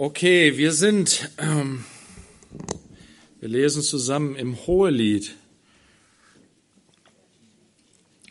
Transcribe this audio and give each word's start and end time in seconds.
Okay, 0.00 0.56
wir 0.56 0.70
sind, 0.70 1.28
ähm, 1.38 1.84
wir 3.40 3.48
lesen 3.48 3.82
zusammen 3.82 4.36
im 4.36 4.56
Hohelied. 4.64 5.34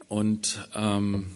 Und 0.07 0.65
ähm, 0.73 1.29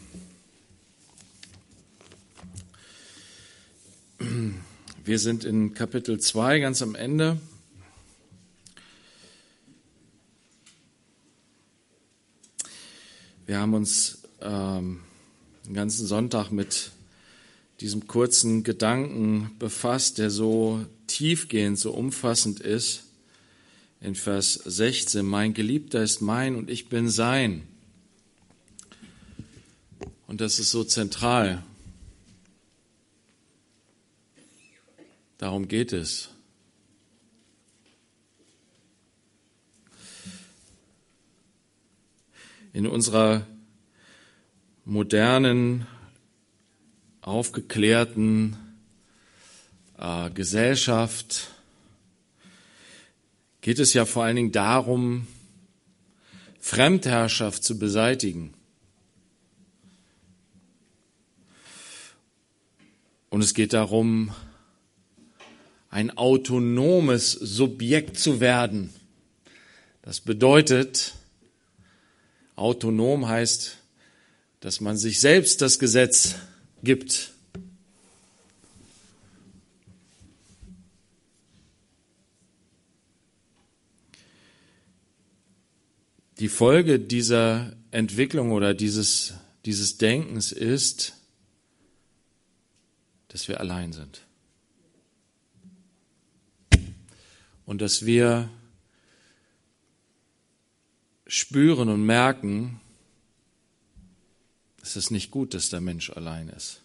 wir 5.03 5.19
sind 5.19 5.43
in 5.43 5.73
Kapitel 5.73 6.17
2 6.17 6.59
ganz 6.59 6.81
am 6.81 6.95
Ende. 6.95 7.37
Wir 13.45 13.59
haben 13.59 13.73
uns 13.73 14.21
ähm, 14.39 15.01
den 15.65 15.73
ganzen 15.73 16.07
Sonntag 16.07 16.51
mit 16.51 16.93
diesem 17.81 18.05
kurzen 18.05 18.63
Gedanken 18.63 19.51
befasst, 19.57 20.19
der 20.19 20.29
so 20.29 20.85
tiefgehend, 21.07 21.79
so 21.79 21.91
umfassend 21.91 22.59
ist. 22.59 23.05
In 23.99 24.13
Vers 24.13 24.53
16, 24.53 25.25
mein 25.25 25.55
Geliebter 25.55 26.03
ist 26.03 26.21
mein 26.21 26.55
und 26.55 26.69
ich 26.69 26.89
bin 26.89 27.09
sein. 27.09 27.63
Und 30.27 30.41
das 30.41 30.59
ist 30.59 30.69
so 30.69 30.83
zentral. 30.83 31.63
Darum 35.39 35.67
geht 35.67 35.91
es. 35.91 36.29
In 42.73 42.85
unserer 42.85 43.47
modernen 44.85 45.87
aufgeklärten 47.21 48.57
äh, 49.97 50.29
Gesellschaft 50.31 51.51
geht 53.61 53.79
es 53.79 53.93
ja 53.93 54.05
vor 54.05 54.23
allen 54.23 54.35
Dingen 54.35 54.51
darum, 54.51 55.27
Fremdherrschaft 56.59 57.63
zu 57.63 57.77
beseitigen. 57.77 58.53
Und 63.29 63.41
es 63.43 63.53
geht 63.53 63.73
darum, 63.73 64.33
ein 65.89 66.17
autonomes 66.17 67.31
Subjekt 67.31 68.17
zu 68.17 68.39
werden. 68.39 68.93
Das 70.01 70.21
bedeutet, 70.21 71.13
autonom 72.55 73.27
heißt, 73.27 73.77
dass 74.59 74.81
man 74.81 74.97
sich 74.97 75.19
selbst 75.19 75.61
das 75.61 75.79
Gesetz 75.79 76.35
gibt. 76.83 77.33
Die 86.39 86.49
Folge 86.49 86.99
dieser 86.99 87.75
Entwicklung 87.91 88.51
oder 88.51 88.73
dieses, 88.73 89.35
dieses 89.65 89.97
Denkens 89.97 90.51
ist, 90.51 91.13
dass 93.27 93.47
wir 93.47 93.59
allein 93.59 93.93
sind. 93.93 94.25
Und 97.65 97.81
dass 97.81 98.05
wir 98.05 98.49
spüren 101.27 101.89
und 101.89 102.05
merken, 102.05 102.81
es 104.81 104.95
ist 104.95 105.11
nicht 105.11 105.31
gut, 105.31 105.53
dass 105.53 105.69
der 105.69 105.81
Mensch 105.81 106.09
allein 106.09 106.49
ist. 106.49 106.81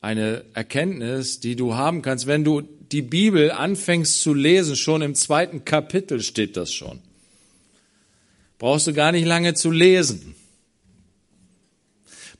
Eine 0.00 0.44
Erkenntnis, 0.52 1.40
die 1.40 1.56
du 1.56 1.74
haben 1.74 2.02
kannst, 2.02 2.26
wenn 2.26 2.44
du 2.44 2.60
die 2.60 3.02
Bibel 3.02 3.50
anfängst 3.50 4.20
zu 4.20 4.34
lesen, 4.34 4.76
schon 4.76 5.02
im 5.02 5.14
zweiten 5.14 5.64
Kapitel 5.64 6.20
steht 6.20 6.56
das 6.56 6.72
schon. 6.72 7.00
Brauchst 8.58 8.86
du 8.86 8.92
gar 8.92 9.12
nicht 9.12 9.24
lange 9.24 9.54
zu 9.54 9.70
lesen. 9.70 10.34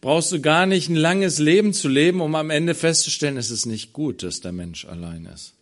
Brauchst 0.01 0.33
du 0.33 0.41
gar 0.41 0.67
nicht 0.67 0.91
ein 0.91 0.97
langes 0.97 1.39
Leben 1.39 1.73
zu 1.73 1.89
leben, 1.89 2.21
um 2.21 2.34
am 2.34 2.51
Ende 2.51 2.75
festzustellen, 2.75 3.39
es 3.39 3.51
ist 3.51 3.65
nicht 3.65 3.95
gut, 3.95 4.23
dass 4.23 4.41
der 4.41 4.53
Mensch 4.53 4.84
allein 4.84 5.25
ist. 5.25 5.55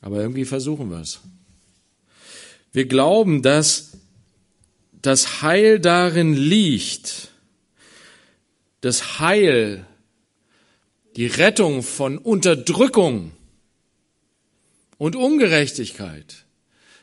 Aber 0.00 0.20
irgendwie 0.20 0.44
versuchen 0.44 0.90
wir 0.90 1.00
es. 1.00 1.20
Wir 2.72 2.86
glauben, 2.86 3.42
dass 3.42 3.98
das 5.02 5.42
Heil 5.42 5.80
darin 5.80 6.34
liegt, 6.34 7.28
das 8.80 9.18
Heil, 9.18 9.84
die 11.16 11.26
Rettung 11.26 11.82
von 11.82 12.16
Unterdrückung 12.16 13.32
und 14.98 15.16
Ungerechtigkeit, 15.16 16.44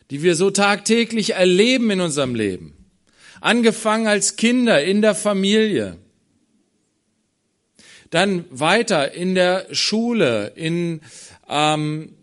die 0.09 0.23
wir 0.23 0.35
so 0.35 0.51
tagtäglich 0.51 1.31
erleben 1.31 1.91
in 1.91 1.99
unserem 1.99 2.33
Leben, 2.33 2.73
angefangen 3.41 4.07
als 4.07 4.37
Kinder 4.37 4.83
in 4.83 5.01
der 5.01 5.15
Familie, 5.15 5.97
dann 8.09 8.45
weiter 8.49 9.11
in 9.11 9.35
der 9.35 9.67
Schule, 9.73 10.53
in 10.55 11.01
ähm, 11.49 12.16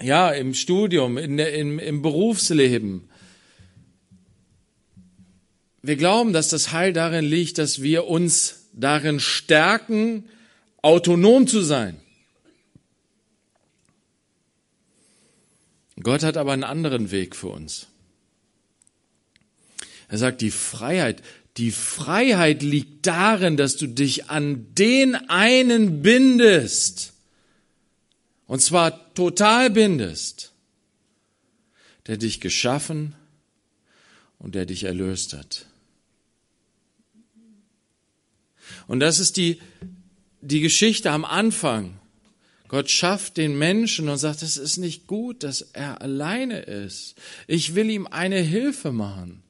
ja, 0.00 0.30
im 0.30 0.54
Studium, 0.54 1.18
in 1.18 1.38
im, 1.38 1.78
im 1.78 2.02
Berufsleben. 2.02 3.08
Wir 5.82 5.96
glauben, 5.96 6.32
dass 6.32 6.48
das 6.48 6.72
Heil 6.72 6.92
darin 6.92 7.24
liegt, 7.24 7.58
dass 7.58 7.82
wir 7.82 8.06
uns 8.06 8.68
darin 8.72 9.20
stärken, 9.20 10.24
autonom 10.82 11.46
zu 11.46 11.62
sein. 11.62 12.00
Gott 16.02 16.22
hat 16.22 16.36
aber 16.36 16.52
einen 16.52 16.64
anderen 16.64 17.10
Weg 17.10 17.36
für 17.36 17.48
uns. 17.48 17.86
Er 20.08 20.18
sagt, 20.18 20.40
die 20.40 20.50
Freiheit, 20.50 21.22
die 21.56 21.70
Freiheit 21.70 22.62
liegt 22.62 23.06
darin, 23.06 23.56
dass 23.56 23.76
du 23.76 23.86
dich 23.86 24.28
an 24.28 24.74
den 24.74 25.14
einen 25.28 26.02
bindest, 26.02 27.13
und 28.46 28.60
zwar 28.60 29.14
total 29.14 29.70
bindest, 29.70 30.52
der 32.06 32.16
dich 32.16 32.40
geschaffen 32.40 33.14
und 34.38 34.54
der 34.54 34.66
dich 34.66 34.84
erlöst 34.84 35.32
hat. 35.32 35.66
Und 38.86 39.00
das 39.00 39.18
ist 39.18 39.36
die, 39.36 39.60
die 40.40 40.60
Geschichte 40.60 41.10
am 41.10 41.24
Anfang. 41.24 41.98
Gott 42.68 42.90
schafft 42.90 43.36
den 43.36 43.56
Menschen 43.56 44.08
und 44.08 44.18
sagt, 44.18 44.42
es 44.42 44.56
ist 44.56 44.78
nicht 44.78 45.06
gut, 45.06 45.42
dass 45.42 45.60
er 45.60 46.02
alleine 46.02 46.60
ist. 46.60 47.14
Ich 47.46 47.74
will 47.74 47.88
ihm 47.90 48.06
eine 48.06 48.40
Hilfe 48.40 48.90
machen. 48.90 49.42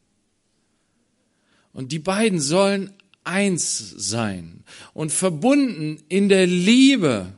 Und 1.72 1.90
die 1.90 1.98
beiden 1.98 2.40
sollen 2.40 2.92
eins 3.24 3.78
sein 3.96 4.62
und 4.92 5.10
verbunden 5.10 6.02
in 6.08 6.28
der 6.28 6.46
Liebe 6.46 7.32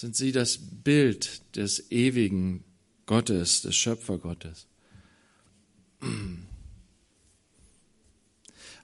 sind 0.00 0.16
sie 0.16 0.32
das 0.32 0.58
Bild 0.58 1.42
des 1.56 1.90
ewigen 1.90 2.64
Gottes, 3.04 3.60
des 3.60 3.76
Schöpfergottes. 3.76 4.66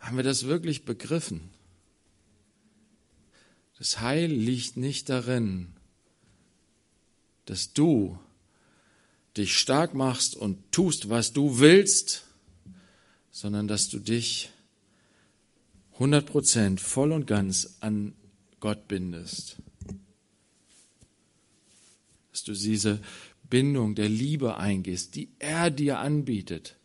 Haben 0.01 0.17
wir 0.17 0.23
das 0.25 0.45
wirklich 0.45 0.85
begriffen? 0.85 1.49
Das 3.79 4.01
Heil 4.01 4.31
liegt 4.31 4.77
nicht 4.77 5.09
darin, 5.09 5.73
dass 7.47 7.73
du 7.73 8.19
dich 9.39 9.57
stark 9.57 9.95
machst 9.95 10.37
und 10.37 10.71
tust, 10.71 11.09
was 11.09 11.33
du 11.33 11.59
willst, 11.59 12.27
sondern 13.31 13.69
dass 13.69 13.89
du 13.89 14.01
dich 14.01 14.51
100 15.95 16.27
Prozent 16.27 16.81
voll 16.81 17.13
und 17.13 17.27
ganz 17.27 17.79
an 17.81 18.15
Gott 18.61 18.87
bindest 18.87 19.57
dass 22.37 22.45
du 22.45 22.53
diese 22.53 23.01
Bindung 23.49 23.95
der 23.95 24.11
Liebe 24.11 24.59
eingehst, 24.59 25.15
die 25.15 25.31
er 25.39 25.71
dir 25.71 26.01
anbietet, 26.01 26.77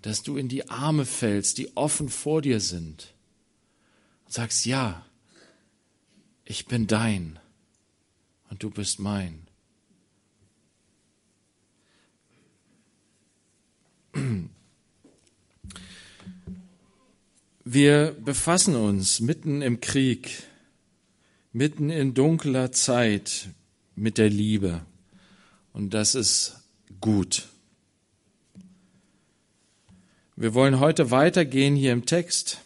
dass 0.00 0.24
du 0.24 0.36
in 0.36 0.48
die 0.48 0.70
Arme 0.70 1.06
fällst, 1.06 1.58
die 1.58 1.76
offen 1.76 2.08
vor 2.08 2.42
dir 2.42 2.58
sind 2.58 3.14
und 4.24 4.32
sagst, 4.32 4.66
ja, 4.66 5.06
ich 6.44 6.66
bin 6.66 6.88
dein 6.88 7.38
und 8.50 8.64
du 8.64 8.70
bist 8.70 8.98
mein. 8.98 9.46
Wir 17.64 18.16
befassen 18.20 18.74
uns 18.74 19.20
mitten 19.20 19.62
im 19.62 19.80
Krieg, 19.80 20.42
mitten 21.52 21.88
in 21.88 22.14
dunkler 22.14 22.72
Zeit 22.72 23.50
mit 23.94 24.18
der 24.18 24.30
Liebe. 24.30 24.84
Und 25.72 25.94
das 25.94 26.14
ist 26.14 26.60
gut. 27.00 27.48
Wir 30.36 30.54
wollen 30.54 30.80
heute 30.80 31.10
weitergehen 31.10 31.76
hier 31.76 31.92
im 31.92 32.06
Text. 32.06 32.60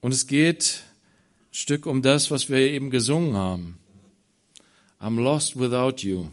Und 0.00 0.12
es 0.12 0.26
geht 0.26 0.84
ein 1.50 1.54
Stück 1.54 1.86
um 1.86 2.02
das, 2.02 2.30
was 2.30 2.48
wir 2.48 2.58
eben 2.58 2.90
gesungen 2.90 3.34
haben. 3.34 3.78
I'm 5.00 5.20
lost 5.20 5.58
without 5.58 6.06
you. 6.06 6.28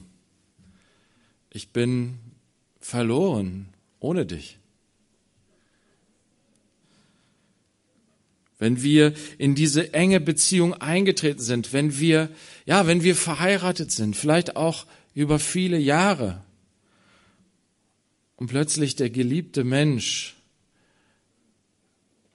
Ich 1.50 1.70
bin 1.70 2.20
verloren 2.80 3.70
ohne 4.00 4.26
dich. 4.26 4.60
Wenn 8.57 8.81
wir 8.81 9.13
in 9.38 9.56
diese 9.56 9.94
enge 9.94 10.19
Beziehung 10.19 10.74
eingetreten 10.74 11.42
sind, 11.42 11.74
wenn 11.74 12.00
wir, 12.00 12.30
ja, 12.66 12.88
wenn 12.88 13.04
wir 13.04 13.16
verheiratet 13.16 13.92
sind, 13.92 14.16
vielleicht 14.16 14.56
auch 14.56 14.86
über 15.13 15.40
viele 15.40 15.78
Jahre, 15.78 16.46
und 18.38 18.48
plötzlich 18.48 18.96
der 18.96 19.10
geliebte 19.10 19.63
Mensch, 19.63 20.36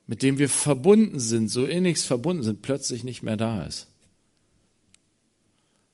mit 0.07 0.23
dem 0.23 0.39
wir 0.39 0.49
verbunden 0.49 1.21
sind, 1.21 1.49
so 1.49 1.67
innigst 1.67 2.07
verbunden 2.07 2.43
sind, 2.43 2.63
plötzlich 2.63 3.05
nicht 3.05 3.23
mehr 3.23 3.37
da 3.37 3.65
ist. 3.65 3.87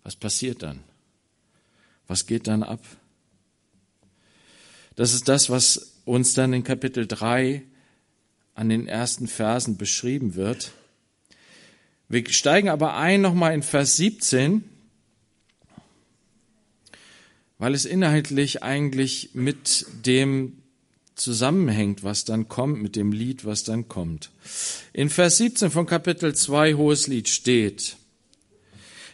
Was 0.03 0.17
passiert 0.17 0.63
dann? 0.63 0.81
Was 2.07 2.27
geht 2.27 2.47
dann 2.47 2.63
ab? 2.63 2.81
Das 4.95 5.13
ist 5.13 5.29
das, 5.29 5.51
was 5.51 6.01
uns 6.05 6.35
dann 6.35 6.53
in 6.53 6.63
Kapitel 6.63 7.07
3 7.07 7.63
an 8.57 8.69
den 8.69 8.89
ersten 8.89 9.29
Versen 9.29 9.77
beschrieben 9.77 10.35
wird. 10.35 10.73
Wir 12.09 12.29
steigen 12.29 12.69
aber 12.69 12.97
ein 12.97 13.21
nochmal 13.21 13.55
in 13.55 13.63
Vers 13.63 13.97
17, 13.97 14.65
weil 17.59 17.75
es 17.75 17.85
inhaltlich 17.85 18.63
eigentlich 18.63 19.31
mit 19.35 19.87
dem 20.05 20.63
zusammenhängt, 21.15 22.03
was 22.03 22.25
dann 22.25 22.49
kommt, 22.49 22.83
mit 22.83 22.97
dem 22.97 23.13
Lied, 23.13 23.45
was 23.45 23.63
dann 23.63 23.89
kommt. 23.89 24.31
In 24.93 25.09
Vers 25.09 25.39
17 25.39 25.71
von 25.71 25.87
Kapitel 25.87 26.35
2 26.35 26.75
Hohes 26.75 27.07
Lied 27.07 27.29
steht, 27.29 27.97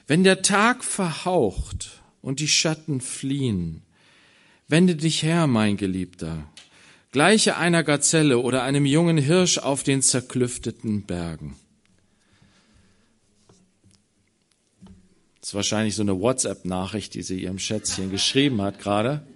wenn 0.06 0.24
der 0.24 0.42
Tag 0.42 0.82
verhaucht 0.82 2.02
und 2.22 2.40
die 2.40 2.48
Schatten 2.48 3.00
fliehen, 3.00 3.82
Wende 4.72 4.96
dich 4.96 5.22
her, 5.22 5.46
mein 5.46 5.76
Geliebter, 5.76 6.48
gleiche 7.12 7.56
einer 7.58 7.84
Gazelle 7.84 8.38
oder 8.38 8.62
einem 8.62 8.86
jungen 8.86 9.18
Hirsch 9.18 9.58
auf 9.58 9.82
den 9.82 10.02
zerklüfteten 10.02 11.02
Bergen. 11.02 11.56
Das 15.40 15.50
ist 15.50 15.54
wahrscheinlich 15.54 15.94
so 15.94 16.02
eine 16.02 16.18
WhatsApp-Nachricht, 16.18 17.14
die 17.14 17.22
sie 17.22 17.42
ihrem 17.42 17.58
Schätzchen 17.58 18.10
geschrieben 18.10 18.62
hat 18.62 18.78
gerade. 18.78 19.26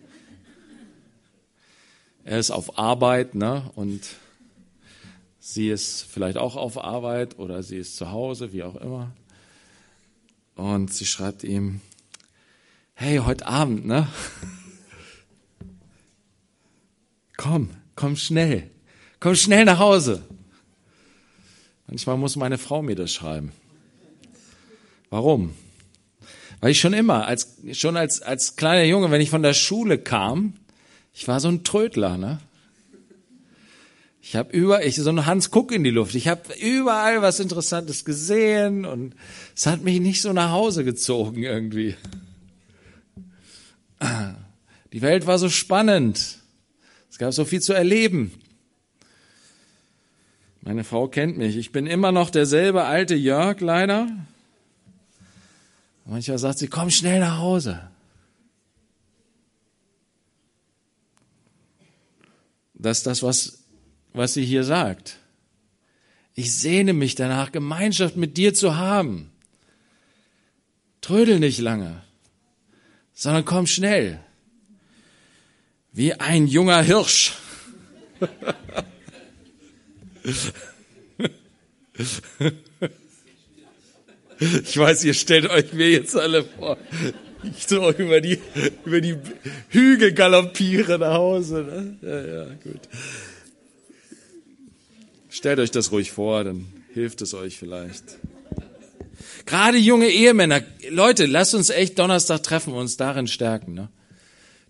Er 2.25 2.39
ist 2.39 2.51
auf 2.51 2.79
Arbeit, 2.79 3.35
ne? 3.35 3.71
Und 3.75 4.03
sie 5.39 5.69
ist 5.69 6.03
vielleicht 6.03 6.39
auch 6.39 6.57
auf 6.57 6.83
Arbeit 6.83 7.39
oder 7.39 7.63
sie 7.63 7.77
ist 7.77 7.97
zu 7.97 8.11
Hause, 8.11 8.53
wie 8.53 8.63
auch 8.63 8.77
immer. 8.77 9.13
Und 10.55 10.93
sie 10.93 11.07
schreibt 11.07 11.45
ihm, 11.45 11.81
hey, 12.95 13.19
heute 13.19 13.47
Abend, 13.47 13.85
ne? 13.85 14.09
Komm, 17.37 17.71
komm 17.95 18.17
schnell, 18.17 18.71
komm 19.21 19.35
schnell 19.35 19.65
nach 19.65 19.79
Hause. 19.79 20.23
Manchmal 21.87 22.17
muss 22.17 22.37
meine 22.37 22.59
Frau 22.59 22.83
mir 22.83 22.97
das 22.97 23.13
schreiben. 23.13 23.53
Warum? 25.11 25.55
Weil 26.61 26.73
ich 26.73 26.81
schon 26.81 26.95
immer, 26.95 27.27
als, 27.27 27.59
schon 27.73 27.97
als, 27.97 28.23
als 28.23 28.57
kleiner 28.57 28.85
Junge, 28.85 29.11
wenn 29.11 29.21
ich 29.21 29.31
von 29.31 29.43
der 29.43 29.55
Schule 29.55 29.99
kam, 29.99 30.55
ich 31.15 31.29
war 31.29 31.41
so 31.41 31.49
ein 31.49 31.65
Trödler, 31.65 32.19
ne? 32.19 32.41
Ich 34.21 34.35
habe 34.35 34.51
über, 34.57 34.85
ich 34.85 34.97
so 34.97 35.09
ein 35.09 35.25
Hans 35.25 35.53
Kuck 35.53 35.71
in 35.71 35.85
die 35.85 35.91
Luft. 35.91 36.17
Ich 36.17 36.27
habe 36.27 36.53
überall 36.61 37.23
was 37.23 37.39
Interessantes 37.39 38.05
gesehen 38.05 38.85
und 38.85 39.15
es 39.55 39.67
hat 39.67 39.83
mich 39.83 40.01
nicht 40.01 40.21
so 40.21 40.33
nach 40.33 40.51
Hause 40.51 40.85
gezogen 40.85 41.45
irgendwie. 41.45 41.95
Die 44.93 45.01
Welt 45.01 45.29
war 45.29 45.39
so 45.39 45.49
spannend. 45.49 46.39
Es 47.17 47.19
gab 47.19 47.33
so 47.33 47.47
viel 47.47 47.63
zu 47.63 47.73
erleben. 47.73 48.31
Meine 50.61 50.85
Frau 50.85 51.09
kennt 51.09 51.39
mich. 51.39 51.57
Ich 51.57 51.73
bin 51.73 51.87
immer 51.87 52.13
noch 52.13 52.29
derselbe 52.29 52.85
alte 52.85 53.15
Jörg, 53.15 53.59
leider. 53.63 54.07
Manchmal 56.05 56.37
sagt 56.37 56.59
sie, 56.59 56.69
komm 56.69 56.91
schnell 56.91 57.21
nach 57.21 57.39
Hause. 57.39 57.89
Das 62.75 62.99
ist 62.99 63.07
das, 63.07 63.23
was, 63.23 63.61
was 64.13 64.35
sie 64.35 64.45
hier 64.45 64.63
sagt. 64.63 65.17
Ich 66.35 66.55
sehne 66.55 66.93
mich 66.93 67.15
danach, 67.15 67.51
Gemeinschaft 67.51 68.19
mit 68.19 68.37
dir 68.37 68.53
zu 68.53 68.77
haben. 68.77 69.33
Trödel 71.01 71.41
nicht 71.41 71.61
lange, 71.61 72.03
sondern 73.15 73.47
komm 73.47 73.67
schnell 73.67 74.21
wie 75.97 76.13
ein 76.13 76.47
junger 76.47 76.83
Hirsch. 76.83 77.33
Ich 84.39 84.77
weiß, 84.77 85.05
ihr 85.05 85.15
stellt 85.15 85.49
euch 85.49 85.73
mir 85.73 85.91
jetzt 85.91 86.15
alle 86.15 86.45
vor, 86.45 86.77
ich 87.43 87.67
so 87.67 87.91
über 87.93 88.21
die, 88.21 88.39
über 88.85 89.01
die 89.01 89.17
Hügel 89.71 90.13
galoppiere 90.13 90.99
nach 90.99 91.15
Hause. 91.15 91.63
Ne? 91.63 91.97
Ja, 92.03 92.27
ja, 92.27 92.45
gut. 92.63 92.83
Stellt 95.31 95.59
euch 95.59 95.71
das 95.71 95.93
ruhig 95.93 96.13
vor, 96.13 96.45
dann 96.45 96.67
hilft 96.93 97.23
es 97.23 97.33
euch 97.33 97.57
vielleicht. 97.57 98.19
Gerade 99.47 99.79
junge 99.79 100.09
Ehemänner, 100.09 100.61
Leute, 100.91 101.25
lasst 101.25 101.55
uns 101.55 101.71
echt 101.71 101.99
Donnerstag 101.99 102.43
treffen 102.43 102.75
und 102.75 102.81
uns 102.81 102.99
darin 102.99 103.27
stärken. 103.29 103.73
Ne? 103.73 103.89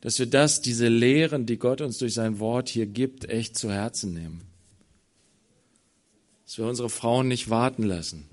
Dass 0.01 0.19
wir 0.19 0.27
das, 0.27 0.61
diese 0.61 0.89
Lehren, 0.89 1.47
die 1.47 1.57
Gott 1.57 1.81
uns 1.81 1.99
durch 1.99 2.15
sein 2.15 2.39
Wort 2.39 2.69
hier 2.69 2.87
gibt, 2.87 3.29
echt 3.29 3.57
zu 3.57 3.71
Herzen 3.71 4.13
nehmen. 4.13 4.43
Dass 6.45 6.59
wir 6.59 6.67
unsere 6.67 6.91
Frauen 6.91 7.29
nicht 7.29 7.51
warten 7.51 7.83
lassen. 7.83 8.25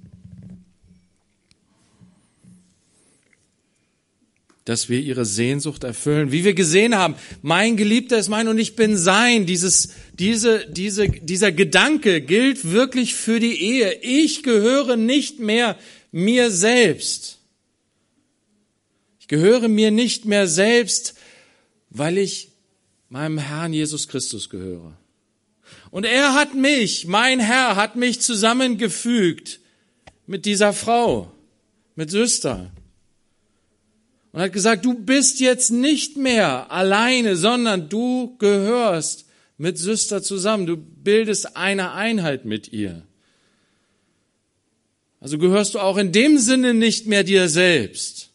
Dass 4.65 4.87
wir 4.87 4.99
ihre 4.99 5.25
Sehnsucht 5.25 5.83
erfüllen. 5.83 6.31
Wie 6.31 6.43
wir 6.43 6.53
gesehen 6.53 6.95
haben, 6.95 7.15
mein 7.41 7.75
Geliebter 7.75 8.17
ist 8.17 8.29
mein 8.29 8.47
und 8.47 8.59
ich 8.59 8.75
bin 8.75 8.95
sein. 8.95 9.45
Dieses, 9.45 9.89
diese, 10.13 10.65
diese, 10.69 11.09
dieser 11.09 11.51
Gedanke 11.51 12.21
gilt 12.21 12.71
wirklich 12.71 13.15
für 13.15 13.39
die 13.39 13.59
Ehe. 13.61 13.99
Ich 14.01 14.43
gehöre 14.43 14.95
nicht 14.95 15.39
mehr 15.39 15.77
mir 16.11 16.51
selbst. 16.51 17.39
Ich 19.19 19.27
gehöre 19.27 19.67
mir 19.67 19.89
nicht 19.89 20.25
mehr 20.25 20.47
selbst, 20.47 21.15
weil 21.93 22.17
ich 22.17 22.49
meinem 23.09 23.37
Herrn 23.37 23.71
Jesus 23.71 24.07
Christus 24.07 24.49
gehöre. 24.49 24.97
Und 25.91 26.05
er 26.05 26.33
hat 26.33 26.55
mich, 26.55 27.05
mein 27.07 27.39
Herr 27.39 27.75
hat 27.75 27.95
mich 27.95 28.19
zusammengefügt 28.19 29.59
mit 30.25 30.45
dieser 30.45 30.73
Frau, 30.73 31.31
mit 31.95 32.09
Süster. 32.11 32.71
Und 34.31 34.41
hat 34.41 34.51
gesagt, 34.51 34.83
du 34.83 34.95
bist 34.95 35.39
jetzt 35.39 35.69
nicht 35.69 36.17
mehr 36.17 36.71
alleine, 36.71 37.35
sondern 37.35 37.87
du 37.87 38.35
gehörst 38.39 39.25
mit 39.57 39.77
Süster 39.77 40.23
zusammen. 40.23 40.65
Du 40.65 40.75
bildest 40.75 41.55
eine 41.55 41.91
Einheit 41.91 42.43
mit 42.43 42.73
ihr. 42.73 43.03
Also 45.19 45.37
gehörst 45.37 45.75
du 45.75 45.79
auch 45.79 45.97
in 45.97 46.11
dem 46.11 46.39
Sinne 46.39 46.73
nicht 46.73 47.05
mehr 47.05 47.23
dir 47.23 47.47
selbst. 47.47 48.32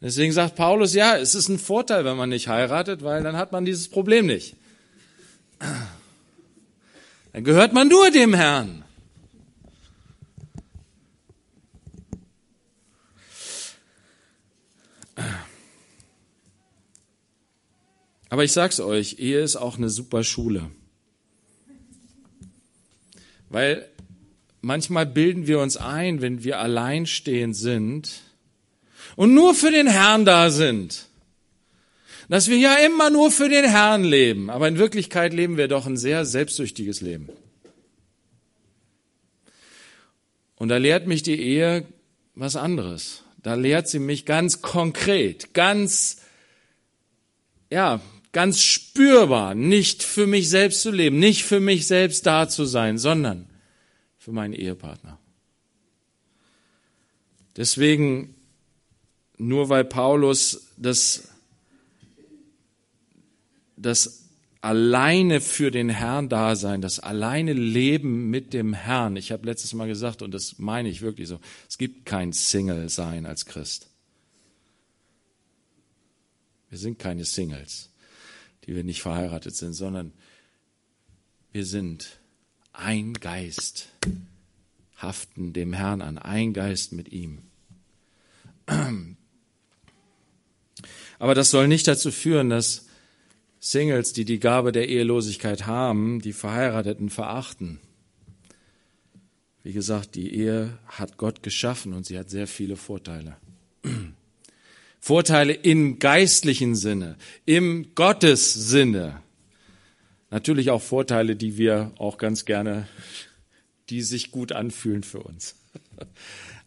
Deswegen 0.00 0.32
sagt 0.32 0.56
Paulus, 0.56 0.94
ja, 0.94 1.16
es 1.16 1.34
ist 1.34 1.48
ein 1.48 1.58
Vorteil, 1.58 2.04
wenn 2.04 2.16
man 2.16 2.28
nicht 2.28 2.48
heiratet, 2.48 3.02
weil 3.02 3.22
dann 3.22 3.36
hat 3.36 3.52
man 3.52 3.64
dieses 3.64 3.88
Problem 3.88 4.26
nicht. 4.26 4.56
Dann 7.32 7.44
gehört 7.44 7.72
man 7.72 7.88
nur 7.88 8.10
dem 8.10 8.34
Herrn. 8.34 8.84
Aber 18.28 18.44
ich 18.44 18.52
sag's 18.52 18.80
euch, 18.80 19.18
Ehe 19.18 19.40
ist 19.40 19.56
auch 19.56 19.78
eine 19.78 19.88
super 19.88 20.22
Schule. 20.22 20.70
Weil 23.48 23.88
manchmal 24.60 25.06
bilden 25.06 25.46
wir 25.46 25.60
uns 25.60 25.76
ein, 25.76 26.20
wenn 26.20 26.44
wir 26.44 26.58
alleinstehend 26.60 27.56
sind, 27.56 28.25
und 29.14 29.34
nur 29.34 29.54
für 29.54 29.70
den 29.70 29.86
Herrn 29.86 30.24
da 30.24 30.50
sind. 30.50 31.06
Dass 32.28 32.48
wir 32.48 32.56
ja 32.56 32.74
immer 32.76 33.10
nur 33.10 33.30
für 33.30 33.48
den 33.48 33.64
Herrn 33.64 34.02
leben, 34.02 34.50
aber 34.50 34.66
in 34.66 34.78
Wirklichkeit 34.78 35.32
leben 35.32 35.56
wir 35.56 35.68
doch 35.68 35.86
ein 35.86 35.96
sehr 35.96 36.24
selbstsüchtiges 36.24 37.00
Leben. 37.00 37.28
Und 40.56 40.68
da 40.68 40.78
lehrt 40.78 41.06
mich 41.06 41.22
die 41.22 41.40
Ehe 41.40 41.86
was 42.34 42.56
anderes. 42.56 43.22
da 43.42 43.54
lehrt 43.54 43.86
sie 43.86 44.00
mich 44.00 44.26
ganz 44.26 44.60
konkret, 44.60 45.54
ganz, 45.54 46.16
ja, 47.70 48.00
ganz 48.32 48.60
spürbar, 48.60 49.54
nicht 49.54 50.02
für 50.02 50.26
mich 50.26 50.50
selbst 50.50 50.82
zu 50.82 50.90
leben, 50.90 51.18
nicht 51.18 51.44
für 51.44 51.60
mich 51.60 51.86
selbst 51.86 52.26
da 52.26 52.48
zu 52.48 52.64
sein, 52.64 52.98
sondern 52.98 53.48
für 54.18 54.32
meinen 54.32 54.52
Ehepartner. 54.52 55.18
Deswegen, 57.56 58.34
nur 59.38 59.68
weil 59.68 59.84
Paulus 59.84 60.68
das, 60.76 61.28
das 63.76 64.24
alleine 64.60 65.40
für 65.40 65.70
den 65.70 65.88
Herrn 65.88 66.28
da 66.28 66.56
sein, 66.56 66.80
das 66.80 66.98
alleine 66.98 67.52
Leben 67.52 68.30
mit 68.30 68.52
dem 68.52 68.72
Herrn. 68.72 69.16
Ich 69.16 69.30
habe 69.30 69.46
letztes 69.46 69.74
Mal 69.74 69.86
gesagt, 69.86 70.22
und 70.22 70.32
das 70.32 70.58
meine 70.58 70.88
ich 70.88 71.02
wirklich 71.02 71.28
so, 71.28 71.38
es 71.68 71.78
gibt 71.78 72.04
kein 72.04 72.32
Single-Sein 72.32 73.26
als 73.26 73.46
Christ. 73.46 73.88
Wir 76.68 76.78
sind 76.78 76.98
keine 76.98 77.24
Singles, 77.24 77.90
die 78.64 78.74
wir 78.74 78.82
nicht 78.82 79.02
verheiratet 79.02 79.54
sind, 79.54 79.74
sondern 79.74 80.12
wir 81.52 81.64
sind 81.64 82.18
ein 82.72 83.14
Geist, 83.14 83.88
haften 84.96 85.52
dem 85.52 85.72
Herrn 85.72 86.02
an, 86.02 86.18
ein 86.18 86.52
Geist 86.52 86.92
mit 86.92 87.12
ihm. 87.12 87.38
Aber 91.18 91.34
das 91.34 91.50
soll 91.50 91.68
nicht 91.68 91.88
dazu 91.88 92.10
führen, 92.10 92.50
dass 92.50 92.86
Singles, 93.58 94.12
die 94.12 94.24
die 94.24 94.38
Gabe 94.38 94.72
der 94.72 94.88
Ehelosigkeit 94.88 95.66
haben, 95.66 96.20
die 96.20 96.32
Verheirateten 96.32 97.10
verachten. 97.10 97.80
Wie 99.62 99.72
gesagt, 99.72 100.14
die 100.14 100.32
Ehe 100.34 100.78
hat 100.86 101.16
Gott 101.16 101.42
geschaffen 101.42 101.92
und 101.92 102.06
sie 102.06 102.18
hat 102.18 102.30
sehr 102.30 102.46
viele 102.46 102.76
Vorteile. 102.76 103.36
Vorteile 105.00 105.52
im 105.52 105.98
geistlichen 105.98 106.76
Sinne, 106.76 107.16
im 107.44 107.94
Gottes 107.94 108.54
Sinne. 108.54 109.22
Natürlich 110.30 110.70
auch 110.70 110.82
Vorteile, 110.82 111.34
die 111.34 111.56
wir 111.56 111.92
auch 111.98 112.18
ganz 112.18 112.44
gerne, 112.44 112.88
die 113.88 114.02
sich 114.02 114.30
gut 114.30 114.52
anfühlen 114.52 115.02
für 115.02 115.20
uns. 115.20 115.56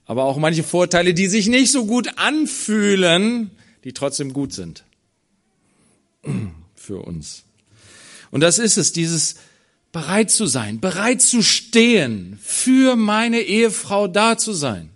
Aber 0.06 0.24
auch 0.24 0.38
manche 0.38 0.64
Vorteile, 0.64 1.14
die 1.14 1.28
sich 1.28 1.48
nicht 1.48 1.72
so 1.72 1.86
gut 1.86 2.18
anfühlen, 2.18 3.52
die 3.84 3.94
trotzdem 3.94 4.34
gut 4.34 4.54
sind 4.54 4.84
für 6.76 7.00
uns. 7.00 7.44
Und 8.32 8.42
das 8.42 8.60
ist 8.60 8.78
es, 8.78 8.92
dieses 8.92 9.36
bereit 9.92 10.30
zu 10.30 10.46
sein, 10.46 10.80
bereit 10.80 11.22
zu 11.22 11.42
stehen, 11.42 12.38
für 12.42 12.96
meine 12.96 13.42
Ehefrau 13.42 14.08
da 14.08 14.38
zu 14.38 14.54
sein. 14.54 14.92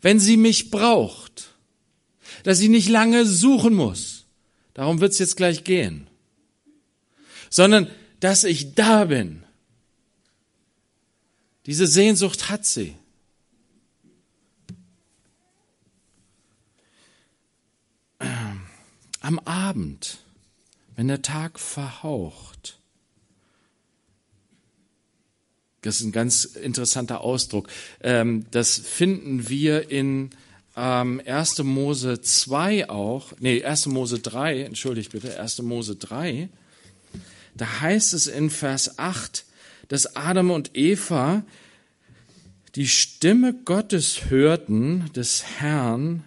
Wenn 0.00 0.18
sie 0.18 0.36
mich 0.36 0.70
braucht, 0.70 1.50
dass 2.42 2.58
sie 2.58 2.68
nicht 2.68 2.88
lange 2.88 3.24
suchen 3.24 3.74
muss, 3.74 4.24
darum 4.74 5.00
wird 5.00 5.12
es 5.12 5.18
jetzt 5.20 5.36
gleich 5.36 5.62
gehen, 5.62 6.08
sondern 7.50 7.88
dass 8.18 8.44
ich 8.44 8.74
da 8.74 9.04
bin. 9.04 9.44
Diese 11.66 11.86
Sehnsucht 11.86 12.50
hat 12.50 12.66
sie. 12.66 12.96
Am 19.22 19.38
Abend 19.40 20.18
wenn 20.96 21.08
der 21.08 21.22
Tag 21.22 21.58
verhaucht. 21.58 22.78
Das 25.80 25.96
ist 25.96 26.02
ein 26.02 26.12
ganz 26.12 26.44
interessanter 26.44 27.22
Ausdruck. 27.22 27.68
Ähm, 28.02 28.46
das 28.50 28.78
finden 28.78 29.48
wir 29.48 29.90
in 29.90 30.30
1. 30.74 31.58
Ähm, 31.58 31.66
Mose 31.66 32.20
2 32.20 32.88
auch, 32.88 33.32
nee, 33.40 33.64
1. 33.64 33.86
Mose 33.86 34.20
3, 34.20 34.62
entschuldigt 34.62 35.12
bitte, 35.12 35.40
1. 35.40 35.62
Mose 35.62 35.96
3. 35.96 36.48
Da 37.54 37.80
heißt 37.80 38.14
es 38.14 38.28
in 38.28 38.48
Vers 38.48 38.98
8, 38.98 39.44
dass 39.88 40.16
Adam 40.16 40.50
und 40.50 40.76
Eva 40.76 41.42
die 42.76 42.88
Stimme 42.88 43.52
Gottes 43.52 44.30
hörten, 44.30 45.10
des 45.14 45.44
Herrn, 45.58 46.24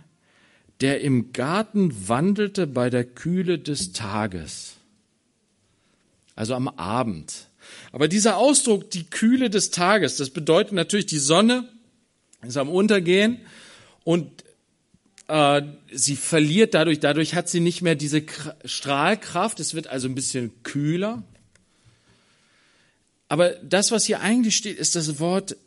der 0.82 1.01
im 1.01 1.32
Garten 1.32 2.08
wandelte 2.08 2.67
bei 2.67 2.89
der 2.89 3.03
Kühle 3.03 3.60
des 3.60 3.94
Tages. 3.94 4.74
Also 6.36 6.53
am 6.53 6.67
Abend. 6.67 7.48
Aber 7.91 8.08
dieser 8.08 8.38
Ausdruck, 8.38 8.91
die 8.91 9.05
Kühle 9.05 9.50
des 9.50 9.72
Tages, 9.72 10.17
das 10.17 10.29
bedeutet 10.29 10.74
natürlich, 10.74 11.05
die 11.05 11.20
Sonne 11.20 11.67
ist 12.41 12.58
am 12.58 12.70
Untergehen 12.70 13.39
und 14.03 14.44
äh, 15.27 15.62
sie 15.91 16.15
verliert 16.15 16.74
dadurch, 16.74 17.00
dadurch 17.00 17.34
hat 17.36 17.50
sie 17.50 17.60
nicht 17.60 17.82
mehr 17.82 17.96
diese 17.96 18.24
Strahlkraft, 18.65 19.60
es 19.60 19.74
wird 19.74 19.88
also 19.88 20.08
ein 20.08 20.15
bisschen 20.15 20.51
kühler. 20.63 21.24
Aber 23.27 23.51
das, 23.63 23.91
was 23.91 24.05
hier 24.05 24.22
eigentlich 24.22 24.55
steht, 24.55 24.77
ist 24.77 24.96
das 24.96 25.20
Wort 25.20 25.58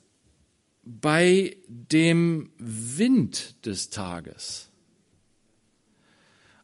bei 0.84 1.56
dem 1.66 2.50
Wind 2.58 3.66
des 3.66 3.90
Tages. 3.90 4.67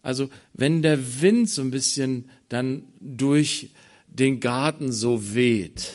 Also 0.05 0.29
wenn 0.53 0.83
der 0.83 1.23
Wind 1.23 1.49
so 1.49 1.63
ein 1.63 1.71
bisschen 1.71 2.31
dann 2.51 2.85
durch 3.01 3.71
den 4.07 4.39
Garten 4.39 4.93
so 4.93 5.35
weht, 5.35 5.95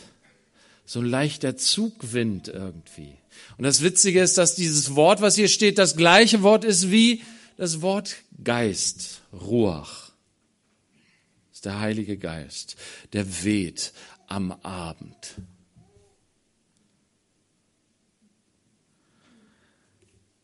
so 0.84 1.00
ein 1.00 1.06
leichter 1.06 1.56
Zugwind 1.56 2.48
irgendwie. 2.48 3.14
Und 3.58 3.66
das 3.66 3.84
Witzige 3.84 4.22
ist, 4.22 4.40
dass 4.40 4.56
dieses 4.56 4.96
Wort, 4.96 5.22
was 5.22 5.36
hier 5.36 5.48
steht, 5.48 5.78
das 5.78 5.96
gleiche 5.96 6.42
Wort 6.42 6.66
ist 6.66 6.90
wie 6.90 7.22
das 7.56 7.82
Wort 7.82 8.16
Geist, 8.44 9.22
Ruach. 9.32 10.10
Das 11.50 11.58
ist 11.60 11.66
der 11.66 11.80
Heilige 11.80 12.18
Geist, 12.18 12.78
der 13.14 13.44
weht 13.44 13.94
am 14.26 14.52
Abend. 14.64 15.36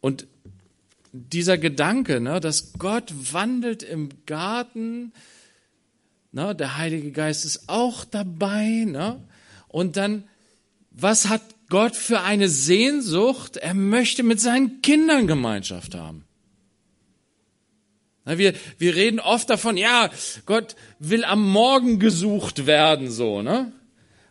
Und 0.01 0.27
dieser 1.15 1.57
Gedanke, 1.57 2.19
ne, 2.19 2.39
dass 2.39 2.73
Gott 2.73 3.13
wandelt 3.31 3.83
im 3.83 4.09
Garten, 4.25 5.13
ne, 6.31 6.53
der 6.53 6.77
Heilige 6.77 7.11
Geist 7.11 7.45
ist 7.45 7.69
auch 7.69 8.03
dabei, 8.05 8.85
ne, 8.85 9.21
und 9.67 9.97
dann, 9.97 10.23
was 10.91 11.29
hat 11.29 11.41
Gott 11.69 11.95
für 11.95 12.21
eine 12.21 12.47
Sehnsucht? 12.49 13.57
Er 13.57 13.73
möchte 13.73 14.23
mit 14.23 14.39
seinen 14.39 14.81
Kindern 14.81 15.27
Gemeinschaft 15.27 15.95
haben. 15.95 16.25
Wir, 18.25 18.53
wir 18.77 18.95
reden 18.95 19.19
oft 19.19 19.49
davon, 19.49 19.77
ja, 19.77 20.09
Gott 20.45 20.75
will 20.99 21.23
am 21.23 21.47
Morgen 21.47 21.99
gesucht 21.99 22.65
werden, 22.65 23.11
so, 23.11 23.41
ne? 23.41 23.71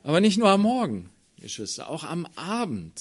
Aber 0.03 0.21
nicht 0.21 0.37
nur 0.37 0.49
am 0.49 0.63
Morgen, 0.63 1.11
Geschwister, 1.39 1.89
auch 1.89 2.03
am 2.05 2.27
Abend 2.35 3.01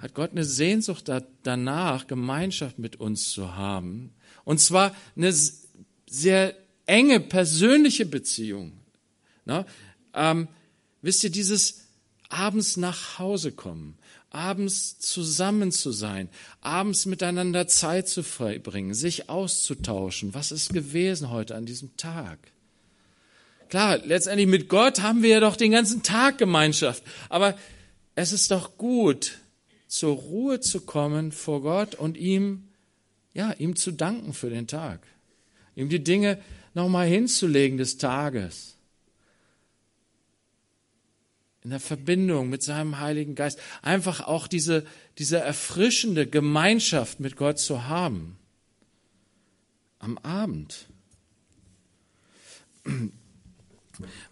hat 0.00 0.14
Gott 0.14 0.32
eine 0.32 0.44
Sehnsucht 0.44 1.10
danach, 1.42 2.06
Gemeinschaft 2.06 2.78
mit 2.78 2.96
uns 2.96 3.30
zu 3.30 3.54
haben. 3.56 4.12
Und 4.44 4.58
zwar 4.58 4.94
eine 5.16 5.32
sehr 6.08 6.56
enge 6.86 7.20
persönliche 7.20 8.06
Beziehung. 8.06 8.72
Na, 9.44 9.66
ähm, 10.14 10.48
wisst 11.02 11.22
ihr, 11.24 11.30
dieses 11.30 11.86
abends 12.28 12.76
nach 12.76 13.18
Hause 13.18 13.52
kommen, 13.52 13.98
abends 14.30 14.98
zusammen 14.98 15.72
zu 15.72 15.92
sein, 15.92 16.28
abends 16.60 17.06
miteinander 17.06 17.66
Zeit 17.66 18.08
zu 18.08 18.22
verbringen, 18.22 18.94
sich 18.94 19.28
auszutauschen. 19.28 20.34
Was 20.34 20.52
ist 20.52 20.72
gewesen 20.72 21.30
heute 21.30 21.54
an 21.56 21.66
diesem 21.66 21.96
Tag? 21.96 22.38
Klar, 23.68 23.98
letztendlich 23.98 24.48
mit 24.48 24.68
Gott 24.68 25.00
haben 25.00 25.22
wir 25.22 25.30
ja 25.30 25.40
doch 25.40 25.56
den 25.56 25.70
ganzen 25.70 26.02
Tag 26.02 26.38
Gemeinschaft. 26.38 27.04
Aber 27.28 27.56
es 28.16 28.32
ist 28.32 28.50
doch 28.50 28.76
gut, 28.76 29.38
zur 29.90 30.14
Ruhe 30.14 30.60
zu 30.60 30.82
kommen 30.82 31.32
vor 31.32 31.62
Gott 31.62 31.96
und 31.96 32.16
ihm, 32.16 32.68
ja, 33.34 33.50
ihm 33.52 33.74
zu 33.74 33.90
danken 33.90 34.32
für 34.32 34.48
den 34.48 34.68
Tag. 34.68 35.04
Ihm 35.74 35.88
die 35.88 36.02
Dinge 36.02 36.40
nochmal 36.74 37.08
hinzulegen 37.08 37.76
des 37.76 37.98
Tages. 37.98 38.76
In 41.64 41.70
der 41.70 41.80
Verbindung 41.80 42.48
mit 42.48 42.62
seinem 42.62 43.00
Heiligen 43.00 43.34
Geist. 43.34 43.58
Einfach 43.82 44.20
auch 44.20 44.46
diese, 44.46 44.86
diese 45.18 45.38
erfrischende 45.38 46.26
Gemeinschaft 46.26 47.18
mit 47.18 47.36
Gott 47.36 47.58
zu 47.58 47.88
haben. 47.88 48.38
Am 49.98 50.18
Abend. 50.18 50.86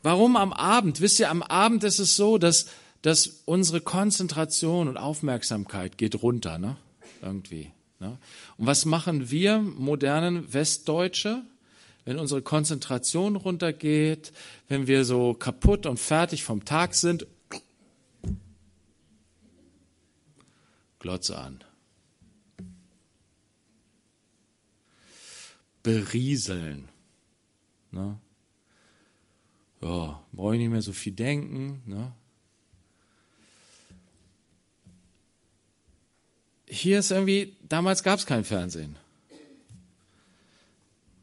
Warum 0.05 0.37
am 0.37 0.53
Abend? 0.53 1.01
Wisst 1.01 1.19
ihr, 1.19 1.31
am 1.31 1.43
Abend 1.43 1.83
ist 1.83 1.99
es 1.99 2.15
so, 2.15 2.39
dass 2.39 2.67
dass 3.03 3.43
unsere 3.45 3.81
Konzentration 3.81 4.89
und 4.89 4.97
Aufmerksamkeit 4.97 5.99
geht 5.99 6.23
runter, 6.23 6.59
ne? 6.59 6.77
Irgendwie. 7.23 7.73
Ne? 8.01 8.19
Und 8.57 8.67
was 8.67 8.85
machen 8.85 9.31
wir 9.31 9.59
modernen 9.59 10.53
Westdeutsche? 10.53 11.43
Wenn 12.05 12.19
unsere 12.19 12.43
Konzentration 12.43 13.37
runtergeht, 13.37 14.33
wenn 14.69 14.87
wir 14.87 15.05
so 15.05 15.35
kaputt 15.35 15.85
und 15.87 15.99
fertig 15.99 16.43
vom 16.43 16.65
Tag 16.65 16.95
sind, 16.95 17.27
Glotze 20.99 21.39
an. 21.39 21.63
Berieseln. 25.83 26.89
Ne? 27.91 28.19
Ja, 29.81 30.23
brauche 30.33 30.55
ich 30.55 30.61
nicht 30.61 30.71
mehr 30.71 30.83
so 30.83 30.93
viel 30.93 31.13
denken. 31.13 31.83
Ne? 31.87 32.13
Hier 36.71 36.99
ist 36.99 37.11
irgendwie, 37.11 37.57
damals 37.69 38.03
gab 38.03 38.19
es 38.19 38.27
kein 38.27 38.45
Fernsehen. 38.45 38.97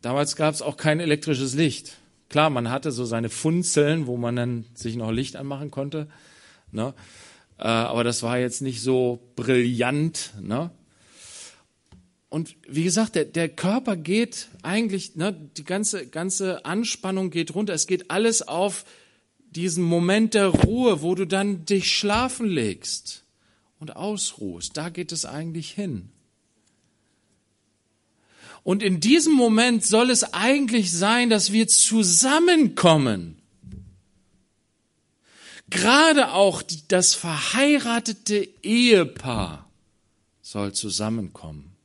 Damals 0.01 0.35
gab 0.35 0.53
es 0.53 0.61
auch 0.61 0.77
kein 0.77 0.99
elektrisches 0.99 1.55
Licht. 1.55 1.97
Klar, 2.29 2.49
man 2.49 2.69
hatte 2.69 2.91
so 2.91 3.05
seine 3.05 3.29
Funzeln, 3.29 4.07
wo 4.07 4.17
man 4.17 4.35
dann 4.35 4.65
sich 4.73 4.95
noch 4.95 5.11
Licht 5.11 5.35
anmachen 5.35 5.71
konnte. 5.71 6.07
Ne? 6.71 6.93
Äh, 7.57 7.63
aber 7.63 8.03
das 8.03 8.23
war 8.23 8.37
jetzt 8.37 8.61
nicht 8.61 8.81
so 8.81 9.19
brillant. 9.35 10.33
Ne? 10.41 10.71
Und 12.29 12.55
wie 12.67 12.83
gesagt, 12.83 13.15
der, 13.15 13.25
der 13.25 13.49
Körper 13.49 13.95
geht 13.95 14.49
eigentlich, 14.63 15.15
ne, 15.15 15.33
die 15.57 15.63
ganze, 15.63 16.07
ganze 16.07 16.65
Anspannung 16.65 17.29
geht 17.29 17.55
runter. 17.55 17.73
Es 17.73 17.87
geht 17.87 18.11
alles 18.11 18.47
auf 18.47 18.85
diesen 19.51 19.83
Moment 19.83 20.33
der 20.33 20.47
Ruhe, 20.47 21.01
wo 21.01 21.15
du 21.15 21.25
dann 21.25 21.65
dich 21.65 21.91
schlafen 21.91 22.47
legst 22.47 23.24
und 23.79 23.95
ausruhst. 23.95 24.75
Da 24.77 24.89
geht 24.89 25.11
es 25.11 25.25
eigentlich 25.25 25.71
hin. 25.71 26.09
Und 28.63 28.81
in 28.81 28.99
diesem 28.99 29.33
Moment 29.33 29.85
soll 29.85 30.09
es 30.09 30.33
eigentlich 30.33 30.91
sein, 30.91 31.29
dass 31.29 31.51
wir 31.51 31.67
zusammenkommen. 31.67 33.37
Gerade 35.69 36.31
auch 36.31 36.63
das 36.87 37.13
verheiratete 37.13 38.47
Ehepaar 38.63 39.69
soll 40.41 40.73
zusammenkommen. 40.73 41.75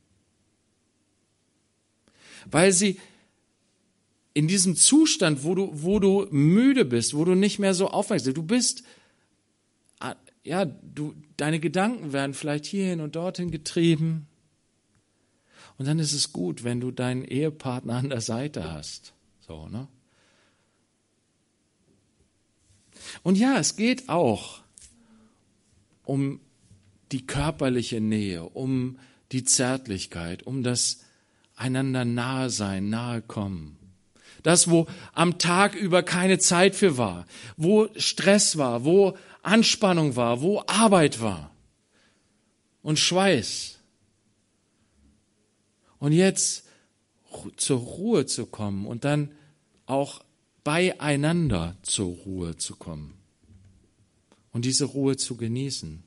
Weil 2.49 2.71
sie 2.71 2.99
in 4.33 4.47
diesem 4.47 4.75
Zustand, 4.75 5.43
wo 5.43 5.55
du, 5.55 5.69
wo 5.71 5.99
du 5.99 6.27
müde 6.31 6.85
bist, 6.85 7.13
wo 7.13 7.25
du 7.25 7.35
nicht 7.35 7.59
mehr 7.59 7.73
so 7.73 7.89
aufmerksam 7.89 8.33
bist, 8.33 8.37
du 8.37 8.43
bist, 8.43 8.83
ja, 10.43 10.65
du, 10.65 11.13
deine 11.37 11.59
Gedanken 11.59 12.13
werden 12.13 12.33
vielleicht 12.33 12.65
hierhin 12.65 13.01
und 13.01 13.15
dorthin 13.15 13.51
getrieben. 13.51 14.27
Und 15.77 15.87
dann 15.87 15.99
ist 15.99 16.13
es 16.13 16.31
gut, 16.31 16.63
wenn 16.63 16.79
du 16.79 16.91
deinen 16.91 17.23
Ehepartner 17.23 17.95
an 17.95 18.09
der 18.09 18.21
Seite 18.21 18.71
hast. 18.71 19.13
So, 19.39 19.67
ne? 19.67 19.87
Und 23.23 23.37
ja, 23.37 23.57
es 23.57 23.75
geht 23.75 24.09
auch 24.09 24.61
um 26.03 26.39
die 27.11 27.25
körperliche 27.25 27.99
Nähe, 27.99 28.43
um 28.43 28.97
die 29.31 29.43
Zärtlichkeit, 29.43 30.43
um 30.43 30.63
das 30.63 31.03
einander 31.55 32.05
nahe 32.05 32.49
sein, 32.49 32.89
nahe 32.89 33.21
kommen. 33.21 33.77
Das, 34.43 34.69
wo 34.69 34.87
am 35.13 35.37
Tag 35.37 35.75
über 35.75 36.03
keine 36.03 36.39
Zeit 36.39 36.75
für 36.75 36.97
war, 36.97 37.25
wo 37.57 37.89
Stress 37.95 38.57
war, 38.57 38.85
wo 38.85 39.17
Anspannung 39.43 40.15
war, 40.15 40.41
wo 40.41 40.61
Arbeit 40.67 41.21
war 41.21 41.51
und 42.81 42.99
Schweiß. 42.99 43.79
Und 45.99 46.13
jetzt 46.13 46.65
zur 47.57 47.79
Ruhe 47.79 48.25
zu 48.25 48.45
kommen 48.45 48.85
und 48.85 49.05
dann 49.05 49.31
auch 49.85 50.23
beieinander 50.63 51.77
zur 51.81 52.13
Ruhe 52.15 52.57
zu 52.57 52.75
kommen 52.75 53.13
und 54.51 54.65
diese 54.65 54.85
Ruhe 54.85 55.17
zu 55.17 55.37
genießen. 55.37 56.03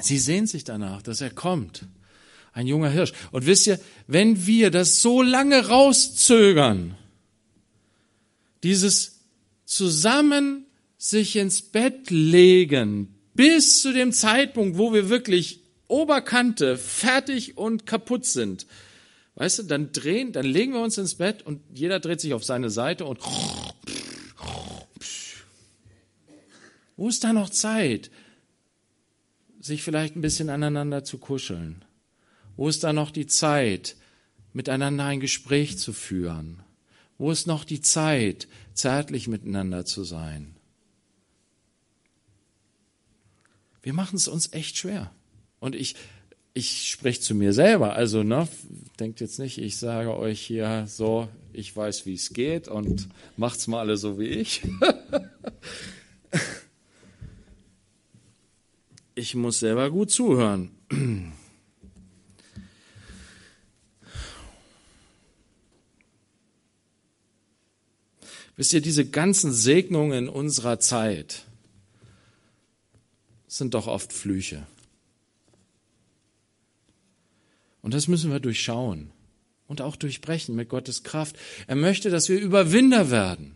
Sie 0.00 0.18
sehnt 0.18 0.48
sich 0.48 0.64
danach, 0.64 1.02
dass 1.02 1.20
er 1.20 1.30
kommt. 1.30 1.86
Ein 2.52 2.66
junger 2.66 2.90
Hirsch. 2.90 3.12
Und 3.30 3.46
wisst 3.46 3.66
ihr, 3.66 3.80
wenn 4.06 4.46
wir 4.46 4.70
das 4.70 5.02
so 5.02 5.22
lange 5.22 5.68
rauszögern, 5.68 6.97
dieses 8.62 9.20
zusammen 9.64 10.66
sich 10.96 11.36
ins 11.36 11.62
Bett 11.62 12.10
legen, 12.10 13.14
bis 13.34 13.82
zu 13.82 13.92
dem 13.92 14.12
Zeitpunkt, 14.12 14.78
wo 14.78 14.92
wir 14.92 15.08
wirklich 15.08 15.60
Oberkante 15.86 16.76
fertig 16.76 17.56
und 17.56 17.86
kaputt 17.86 18.26
sind, 18.26 18.66
weißt 19.36 19.60
du, 19.60 19.62
dann 19.64 19.92
drehen, 19.92 20.32
dann 20.32 20.44
legen 20.44 20.72
wir 20.72 20.80
uns 20.80 20.98
ins 20.98 21.14
Bett 21.14 21.46
und 21.46 21.60
jeder 21.72 22.00
dreht 22.00 22.20
sich 22.20 22.34
auf 22.34 22.44
seine 22.44 22.70
Seite 22.70 23.04
und 23.04 23.20
wo 26.96 27.08
ist 27.08 27.22
da 27.22 27.32
noch 27.32 27.50
Zeit? 27.50 28.10
sich 29.68 29.82
vielleicht 29.82 30.16
ein 30.16 30.20
bisschen 30.20 30.50
aneinander 30.50 31.04
zu 31.04 31.18
kuscheln? 31.18 31.84
Wo 32.56 32.68
ist 32.68 32.82
da 32.82 32.92
noch 32.92 33.12
die 33.12 33.26
Zeit, 33.26 33.96
miteinander 34.52 35.04
ein 35.04 35.20
Gespräch 35.20 35.78
zu 35.78 35.92
führen? 35.92 36.60
Wo 37.18 37.32
ist 37.32 37.48
noch 37.48 37.64
die 37.64 37.80
Zeit, 37.80 38.46
zärtlich 38.74 39.26
miteinander 39.26 39.84
zu 39.84 40.04
sein? 40.04 40.54
Wir 43.82 43.92
machen 43.92 44.16
es 44.16 44.28
uns 44.28 44.52
echt 44.52 44.76
schwer. 44.76 45.12
Und 45.58 45.74
ich, 45.74 45.96
ich 46.54 46.88
spreche 46.88 47.20
zu 47.20 47.34
mir 47.34 47.52
selber. 47.52 47.94
Also, 47.94 48.22
ne, 48.22 48.46
denkt 49.00 49.20
jetzt 49.20 49.40
nicht, 49.40 49.58
ich 49.58 49.78
sage 49.78 50.16
euch 50.16 50.40
hier 50.40 50.84
so, 50.86 51.28
ich 51.52 51.76
weiß, 51.76 52.06
wie 52.06 52.14
es 52.14 52.32
geht 52.32 52.68
und 52.68 53.08
macht's 53.36 53.66
mal 53.66 53.80
alle 53.80 53.96
so 53.96 54.18
wie 54.18 54.26
ich. 54.26 54.62
ich 59.16 59.34
muss 59.34 59.58
selber 59.58 59.90
gut 59.90 60.12
zuhören. 60.12 60.70
Wisst 68.58 68.72
ihr, 68.72 68.80
diese 68.80 69.08
ganzen 69.08 69.52
Segnungen 69.52 70.28
unserer 70.28 70.80
Zeit 70.80 71.44
sind 73.46 73.74
doch 73.74 73.86
oft 73.86 74.12
Flüche. 74.12 74.66
Und 77.82 77.94
das 77.94 78.08
müssen 78.08 78.32
wir 78.32 78.40
durchschauen 78.40 79.12
und 79.68 79.80
auch 79.80 79.94
durchbrechen 79.94 80.56
mit 80.56 80.68
Gottes 80.68 81.04
Kraft. 81.04 81.36
Er 81.68 81.76
möchte, 81.76 82.10
dass 82.10 82.28
wir 82.28 82.40
Überwinder 82.40 83.12
werden. 83.12 83.54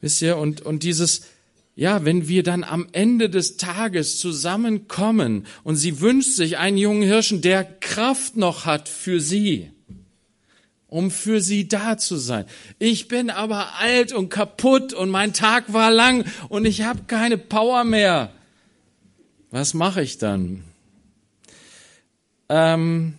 Wisst 0.00 0.20
ihr, 0.22 0.38
und, 0.38 0.60
und 0.60 0.82
dieses, 0.82 1.22
ja, 1.74 2.04
wenn 2.04 2.28
wir 2.28 2.42
dann 2.42 2.64
am 2.64 2.86
Ende 2.92 3.30
des 3.30 3.56
Tages 3.56 4.18
zusammenkommen 4.18 5.46
und 5.64 5.76
sie 5.76 6.00
wünscht 6.00 6.34
sich 6.34 6.58
einen 6.58 6.76
jungen 6.76 7.02
Hirschen, 7.02 7.40
der 7.40 7.64
Kraft 7.64 8.36
noch 8.36 8.66
hat 8.66 8.88
für 8.90 9.20
sie, 9.20 9.70
um 10.86 11.10
für 11.10 11.40
sie 11.40 11.68
da 11.68 11.96
zu 11.96 12.16
sein. 12.16 12.44
Ich 12.78 13.08
bin 13.08 13.30
aber 13.30 13.78
alt 13.78 14.12
und 14.12 14.28
kaputt 14.28 14.92
und 14.92 15.08
mein 15.08 15.32
Tag 15.32 15.72
war 15.72 15.90
lang 15.90 16.26
und 16.50 16.66
ich 16.66 16.82
habe 16.82 17.04
keine 17.06 17.38
Power 17.38 17.84
mehr. 17.84 18.32
Was 19.50 19.72
mache 19.72 20.02
ich 20.02 20.18
dann? 20.18 20.64
Ähm, 22.50 23.14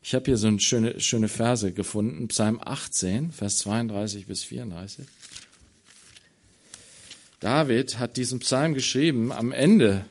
ich 0.00 0.14
habe 0.14 0.24
hier 0.24 0.38
so 0.38 0.46
eine 0.46 0.60
schöne, 0.60 1.00
schöne 1.00 1.28
Verse 1.28 1.72
gefunden, 1.72 2.28
Psalm 2.28 2.60
18, 2.64 3.32
Vers 3.32 3.58
32 3.58 4.26
bis 4.26 4.42
34. 4.44 5.04
David 7.40 7.98
hat 7.98 8.16
diesen 8.16 8.38
Psalm 8.40 8.74
geschrieben 8.74 9.32
am 9.32 9.52
Ende 9.52 10.04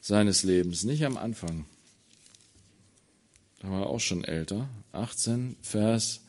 seines 0.00 0.42
Lebens, 0.42 0.84
nicht 0.84 1.04
am 1.04 1.16
Anfang. 1.16 1.64
Da 3.60 3.70
war 3.70 3.82
er 3.82 3.86
auch 3.86 4.00
schon 4.00 4.24
älter. 4.24 4.68
18, 4.92 5.56
Vers 5.62 6.20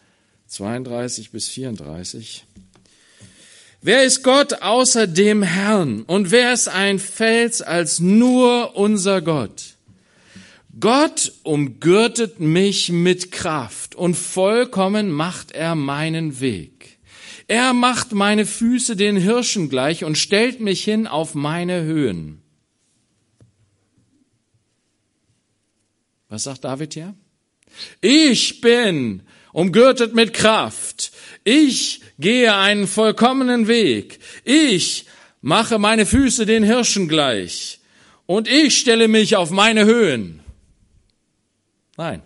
32 0.47 1.31
bis 1.31 1.49
34. 1.49 2.45
Wer 3.81 4.03
ist 4.03 4.23
Gott 4.23 4.61
außer 4.61 5.05
dem 5.05 5.43
Herrn? 5.43 6.03
Und 6.03 6.31
wer 6.31 6.53
ist 6.53 6.69
ein 6.69 6.97
Fels 6.97 7.61
als 7.61 7.99
nur 7.99 8.75
unser 8.75 9.21
Gott? 9.21 9.75
Gott 10.79 11.33
umgürtet 11.43 12.39
mich 12.39 12.89
mit 12.89 13.31
Kraft 13.31 13.95
und 13.95 14.15
vollkommen 14.15 15.11
macht 15.11 15.51
er 15.51 15.75
meinen 15.75 16.39
Weg. 16.39 16.94
Er 17.47 17.73
macht 17.73 18.11
meine 18.11 18.45
Füße 18.45 18.95
den 18.95 19.17
Hirschen 19.17 19.69
gleich 19.69 20.03
und 20.03 20.17
stellt 20.17 20.59
mich 20.59 20.83
hin 20.83 21.05
auf 21.05 21.35
meine 21.35 21.83
Höhen. 21.83 22.41
Was 26.27 26.43
sagt 26.43 26.63
David 26.63 26.93
hier? 26.95 27.13
Ich 28.01 28.61
bin 28.61 29.21
umgürtet 29.51 30.15
mit 30.15 30.33
Kraft. 30.33 31.11
Ich 31.43 32.01
gehe 32.17 32.55
einen 32.55 32.87
vollkommenen 32.87 33.67
Weg. 33.67 34.19
Ich 34.43 35.05
mache 35.41 35.77
meine 35.77 36.05
Füße 36.05 36.45
den 36.45 36.63
Hirschen 36.63 37.07
gleich. 37.07 37.79
Und 38.25 38.47
ich 38.47 38.77
stelle 38.77 39.07
mich 39.07 39.35
auf 39.35 39.51
meine 39.51 39.85
Höhen. 39.85 40.41
Nein. 41.95 42.23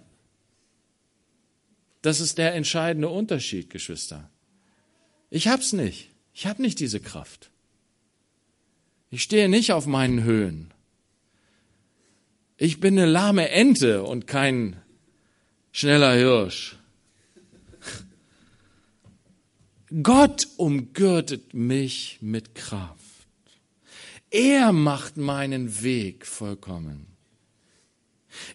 Das 2.02 2.22
ist 2.22 2.38
der 2.38 2.56
entscheidende 2.56 3.10
Unterschied, 3.10 3.70
Geschwister. 3.70 4.30
Ich 5.30 5.48
hab's 5.48 5.74
nicht. 5.74 6.10
Ich 6.34 6.48
hab 6.48 6.60
nicht 6.60 6.80
diese 6.80 7.00
Kraft. 7.00 7.50
Ich 9.12 9.24
stehe 9.24 9.50
nicht 9.50 9.72
auf 9.72 9.86
meinen 9.86 10.24
Höhen. 10.24 10.72
Ich 12.58 12.80
bin 12.80 12.98
eine 12.98 13.10
lahme 13.10 13.50
Ente 13.50 14.04
und 14.04 14.28
kein 14.28 14.76
schneller 15.72 16.14
Hirsch. 16.14 16.78
Gott 20.04 20.48
umgürtet 20.58 21.54
mich 21.54 22.20
mit 22.22 22.54
Kraft. 22.54 23.00
Er 24.30 24.72
macht 24.72 25.18
meinen 25.18 25.82
Weg 25.82 26.28
vollkommen. 26.28 27.08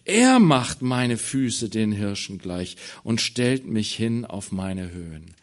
Er 0.05 0.39
macht 0.39 0.81
meine 0.81 1.17
Füße 1.17 1.69
den 1.69 1.91
Hirschen 1.91 2.37
gleich 2.37 2.77
und 3.03 3.19
stellt 3.19 3.65
mich 3.65 3.93
hin 3.93 4.23
auf 4.23 4.53
meine 4.53 4.91
Höhen. 4.91 5.35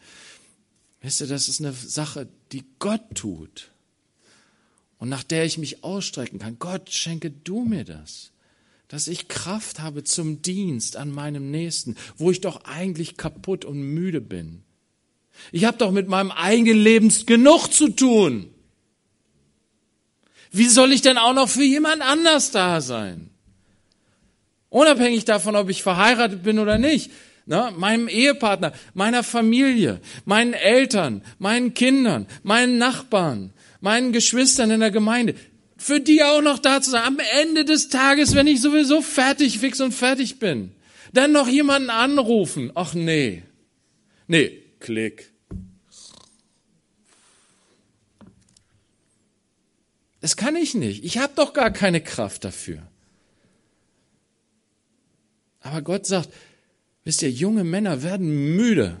Wisst 1.03 1.19
ihr, 1.19 1.27
das 1.27 1.49
ist 1.49 1.59
eine 1.59 1.73
Sache, 1.73 2.29
die 2.53 2.63
Gott 2.79 3.01
tut 3.13 3.69
und 4.99 5.09
nach 5.09 5.23
der 5.23 5.43
ich 5.43 5.57
mich 5.57 5.83
ausstrecken 5.83 6.39
kann. 6.39 6.57
Gott, 6.59 6.89
schenke 6.91 7.29
du 7.29 7.65
mir 7.65 7.83
das, 7.83 8.31
dass 8.87 9.09
ich 9.09 9.27
Kraft 9.27 9.81
habe 9.81 10.05
zum 10.05 10.41
Dienst 10.41 10.95
an 10.95 11.11
meinem 11.11 11.51
Nächsten, 11.51 11.97
wo 12.15 12.31
ich 12.31 12.39
doch 12.39 12.63
eigentlich 12.63 13.17
kaputt 13.17 13.65
und 13.65 13.81
müde 13.81 14.21
bin. 14.21 14.63
Ich 15.51 15.65
habe 15.65 15.77
doch 15.77 15.91
mit 15.91 16.07
meinem 16.07 16.31
eigenen 16.31 16.77
Leben 16.77 17.13
genug 17.25 17.67
zu 17.67 17.89
tun. 17.89 18.49
Wie 20.51 20.69
soll 20.69 20.93
ich 20.93 21.01
denn 21.01 21.17
auch 21.17 21.33
noch 21.33 21.49
für 21.49 21.63
jemand 21.63 22.01
anders 22.01 22.51
da 22.51 22.79
sein? 22.79 23.29
Unabhängig 24.69 25.25
davon, 25.25 25.57
ob 25.57 25.69
ich 25.69 25.83
verheiratet 25.83 26.43
bin 26.43 26.59
oder 26.59 26.77
nicht. 26.77 27.11
Ne, 27.45 27.73
meinem 27.75 28.07
Ehepartner, 28.07 28.71
meiner 28.93 29.21
Familie, 29.21 29.99
meinen 30.23 30.53
Eltern, 30.53 31.21
meinen 31.39 31.73
Kindern, 31.73 32.25
meinen 32.41 32.77
Nachbarn, 32.77 33.51
meinen 33.81 34.13
Geschwistern 34.13 34.71
in 34.71 34.79
der 34.79 34.91
Gemeinde, 34.91 35.35
für 35.75 35.99
die 35.99 36.23
auch 36.23 36.41
noch 36.41 36.59
da 36.59 36.81
zu 36.81 36.91
sein. 36.91 37.03
Am 37.03 37.19
Ende 37.41 37.65
des 37.65 37.89
Tages, 37.89 38.33
wenn 38.33 38.47
ich 38.47 38.61
sowieso 38.61 39.01
fertig, 39.01 39.59
fix 39.59 39.81
und 39.81 39.91
fertig 39.91 40.39
bin, 40.39 40.71
dann 41.11 41.33
noch 41.33 41.49
jemanden 41.49 41.89
anrufen. 41.89 42.71
Ach 42.75 42.93
nee. 42.93 43.43
Nee, 44.27 44.63
klick. 44.79 45.33
Das 50.21 50.37
kann 50.37 50.55
ich 50.55 50.73
nicht. 50.73 51.03
Ich 51.03 51.17
habe 51.17 51.33
doch 51.35 51.51
gar 51.51 51.71
keine 51.71 51.99
Kraft 51.99 52.45
dafür. 52.45 52.81
Aber 55.59 55.81
Gott 55.81 56.05
sagt, 56.05 56.29
wisst 57.03 57.21
ihr, 57.21 57.31
junge 57.31 57.63
Männer 57.63 58.03
werden 58.03 58.55
müde. 58.55 58.99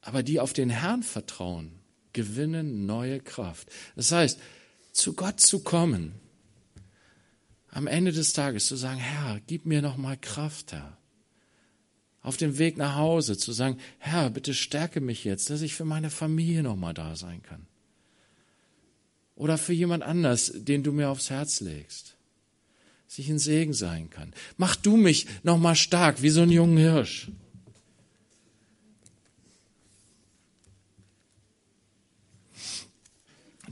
Aber 0.00 0.22
die 0.22 0.40
auf 0.40 0.52
den 0.52 0.70
Herrn 0.70 1.02
vertrauen, 1.02 1.72
gewinnen 2.12 2.86
neue 2.86 3.20
Kraft. 3.20 3.68
Das 3.96 4.12
heißt, 4.12 4.38
zu 4.92 5.14
Gott 5.14 5.40
zu 5.40 5.60
kommen, 5.60 6.12
am 7.68 7.86
Ende 7.86 8.12
des 8.12 8.32
Tages 8.32 8.66
zu 8.66 8.76
sagen, 8.76 8.98
Herr, 8.98 9.40
gib 9.46 9.66
mir 9.66 9.82
noch 9.82 9.96
mal 9.96 10.16
Kraft, 10.16 10.72
Herr 10.72 10.96
auf 12.26 12.36
dem 12.36 12.58
Weg 12.58 12.76
nach 12.76 12.96
Hause 12.96 13.38
zu 13.38 13.52
sagen, 13.52 13.78
Herr, 14.00 14.30
bitte 14.30 14.52
stärke 14.52 15.00
mich 15.00 15.22
jetzt, 15.22 15.48
dass 15.48 15.62
ich 15.62 15.76
für 15.76 15.84
meine 15.84 16.10
Familie 16.10 16.64
nochmal 16.64 16.92
da 16.92 17.14
sein 17.14 17.40
kann. 17.44 17.68
Oder 19.36 19.56
für 19.56 19.72
jemand 19.72 20.02
anders, 20.02 20.50
den 20.52 20.82
du 20.82 20.90
mir 20.90 21.08
aufs 21.08 21.30
Herz 21.30 21.60
legst. 21.60 22.15
Dass 23.06 23.18
ich 23.18 23.30
ein 23.30 23.38
Segen 23.38 23.72
sein 23.72 24.10
kann. 24.10 24.34
Mach 24.56 24.76
du 24.76 24.96
mich 24.96 25.26
nochmal 25.42 25.76
stark, 25.76 26.22
wie 26.22 26.30
so 26.30 26.42
ein 26.42 26.50
junger 26.50 26.80
Hirsch. 26.80 27.28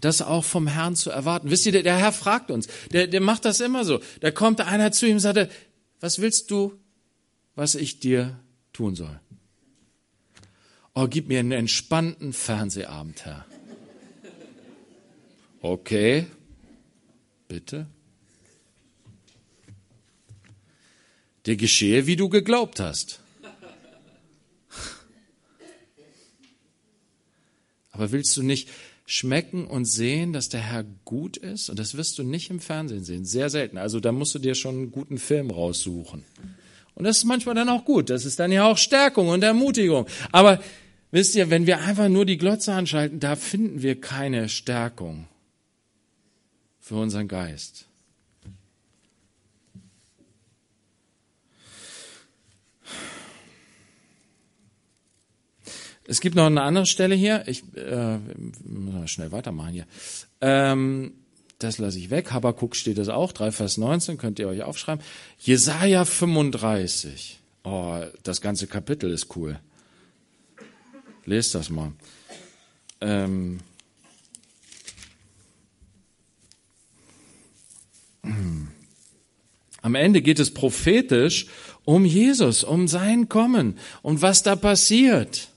das 0.04 0.20
auch 0.20 0.44
vom 0.44 0.66
Herrn 0.66 0.96
zu 0.96 1.10
erwarten. 1.10 1.50
Wisst 1.50 1.66
ihr, 1.66 1.72
der, 1.72 1.82
der 1.82 1.96
Herr 1.96 2.12
fragt 2.12 2.50
uns, 2.50 2.68
der, 2.92 3.06
der 3.06 3.20
macht 3.20 3.44
das 3.44 3.60
immer 3.60 3.84
so. 3.84 4.00
Da 4.20 4.30
kommt 4.30 4.60
einer 4.60 4.92
zu 4.92 5.06
ihm 5.06 5.14
und 5.14 5.20
sagt, 5.20 5.50
was 6.00 6.18
willst 6.18 6.50
du, 6.50 6.78
was 7.54 7.74
ich 7.74 8.00
dir 8.00 8.38
tun 8.72 8.94
soll. 8.94 9.18
Oh, 10.94 11.08
gib 11.08 11.28
mir 11.28 11.40
einen 11.40 11.52
entspannten 11.52 12.32
Fernsehabend, 12.32 13.24
Herr. 13.24 13.46
Okay, 15.60 16.26
bitte. 17.48 17.86
Dir 21.46 21.56
geschehe, 21.56 22.06
wie 22.06 22.16
du 22.16 22.28
geglaubt 22.28 22.80
hast. 22.80 23.20
Aber 27.90 28.10
willst 28.10 28.36
du 28.36 28.42
nicht 28.42 28.68
schmecken 29.06 29.66
und 29.66 29.84
sehen, 29.84 30.32
dass 30.32 30.48
der 30.48 30.60
Herr 30.60 30.84
gut 31.04 31.36
ist? 31.36 31.70
Und 31.70 31.78
das 31.78 31.96
wirst 31.96 32.18
du 32.18 32.22
nicht 32.22 32.50
im 32.50 32.60
Fernsehen 32.60 33.04
sehen, 33.04 33.24
sehr 33.24 33.50
selten. 33.50 33.78
Also 33.78 34.00
da 34.00 34.12
musst 34.12 34.34
du 34.34 34.38
dir 34.38 34.54
schon 34.54 34.74
einen 34.74 34.90
guten 34.90 35.18
Film 35.18 35.50
raussuchen. 35.50 36.24
Und 36.94 37.04
das 37.04 37.18
ist 37.18 37.24
manchmal 37.24 37.54
dann 37.54 37.68
auch 37.68 37.84
gut. 37.84 38.10
Das 38.10 38.24
ist 38.24 38.38
dann 38.38 38.52
ja 38.52 38.64
auch 38.64 38.78
Stärkung 38.78 39.28
und 39.28 39.42
Ermutigung. 39.42 40.06
Aber 40.32 40.60
wisst 41.10 41.34
ihr, 41.34 41.50
wenn 41.50 41.66
wir 41.66 41.80
einfach 41.80 42.08
nur 42.08 42.24
die 42.24 42.38
Glotze 42.38 42.72
anschalten, 42.72 43.20
da 43.20 43.36
finden 43.36 43.82
wir 43.82 44.00
keine 44.00 44.48
Stärkung 44.48 45.28
für 46.80 46.96
unseren 46.96 47.28
Geist. 47.28 47.86
Es 56.06 56.20
gibt 56.20 56.36
noch 56.36 56.46
eine 56.46 56.62
andere 56.62 56.86
Stelle 56.86 57.14
hier. 57.14 57.44
Ich 57.46 57.62
äh, 57.76 58.18
muss 58.64 59.10
schnell 59.10 59.32
weitermachen 59.32 59.72
hier. 59.72 59.86
Ähm, 60.40 61.12
das 61.58 61.78
lasse 61.78 61.98
ich 61.98 62.10
weg. 62.10 62.32
Habakuk 62.32 62.76
steht 62.76 62.98
es 62.98 63.08
auch, 63.08 63.32
3 63.32 63.52
Vers 63.52 63.78
19, 63.78 64.18
könnt 64.18 64.38
ihr 64.38 64.48
euch 64.48 64.62
aufschreiben. 64.62 65.02
Jesaja 65.38 66.04
35. 66.04 67.40
Oh, 67.62 68.00
das 68.22 68.40
ganze 68.40 68.66
Kapitel 68.66 69.10
ist 69.10 69.34
cool. 69.36 69.58
Lest 71.24 71.54
das 71.54 71.70
mal. 71.70 71.92
Ähm, 73.00 73.60
Am 79.82 79.94
Ende 79.94 80.22
geht 80.22 80.38
es 80.38 80.52
prophetisch 80.52 81.46
um 81.84 82.06
Jesus, 82.06 82.64
um 82.64 82.88
sein 82.88 83.28
Kommen 83.28 83.78
und 84.00 84.22
was 84.22 84.42
da 84.42 84.56
passiert. 84.56 85.48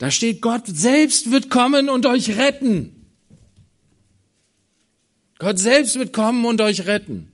Da 0.00 0.10
steht, 0.10 0.40
Gott 0.40 0.62
selbst 0.66 1.30
wird 1.30 1.50
kommen 1.50 1.90
und 1.90 2.06
euch 2.06 2.38
retten. 2.38 3.04
Gott 5.38 5.58
selbst 5.58 5.98
wird 5.98 6.14
kommen 6.14 6.46
und 6.46 6.62
euch 6.62 6.86
retten. 6.86 7.30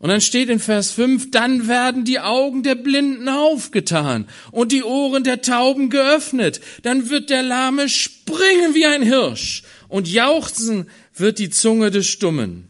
Und 0.00 0.08
dann 0.08 0.20
steht 0.20 0.48
in 0.48 0.58
Vers 0.58 0.90
5, 0.90 1.30
dann 1.30 1.68
werden 1.68 2.04
die 2.04 2.18
Augen 2.18 2.64
der 2.64 2.74
Blinden 2.74 3.28
aufgetan 3.28 4.28
und 4.50 4.72
die 4.72 4.82
Ohren 4.82 5.22
der 5.22 5.42
Tauben 5.42 5.90
geöffnet. 5.90 6.60
Dann 6.82 7.08
wird 7.08 7.30
der 7.30 7.44
Lahme 7.44 7.88
springen 7.88 8.74
wie 8.74 8.86
ein 8.86 9.02
Hirsch 9.02 9.62
und 9.86 10.08
jauchzen 10.08 10.90
wird 11.14 11.38
die 11.38 11.50
Zunge 11.50 11.92
des 11.92 12.08
Stummen. 12.08 12.68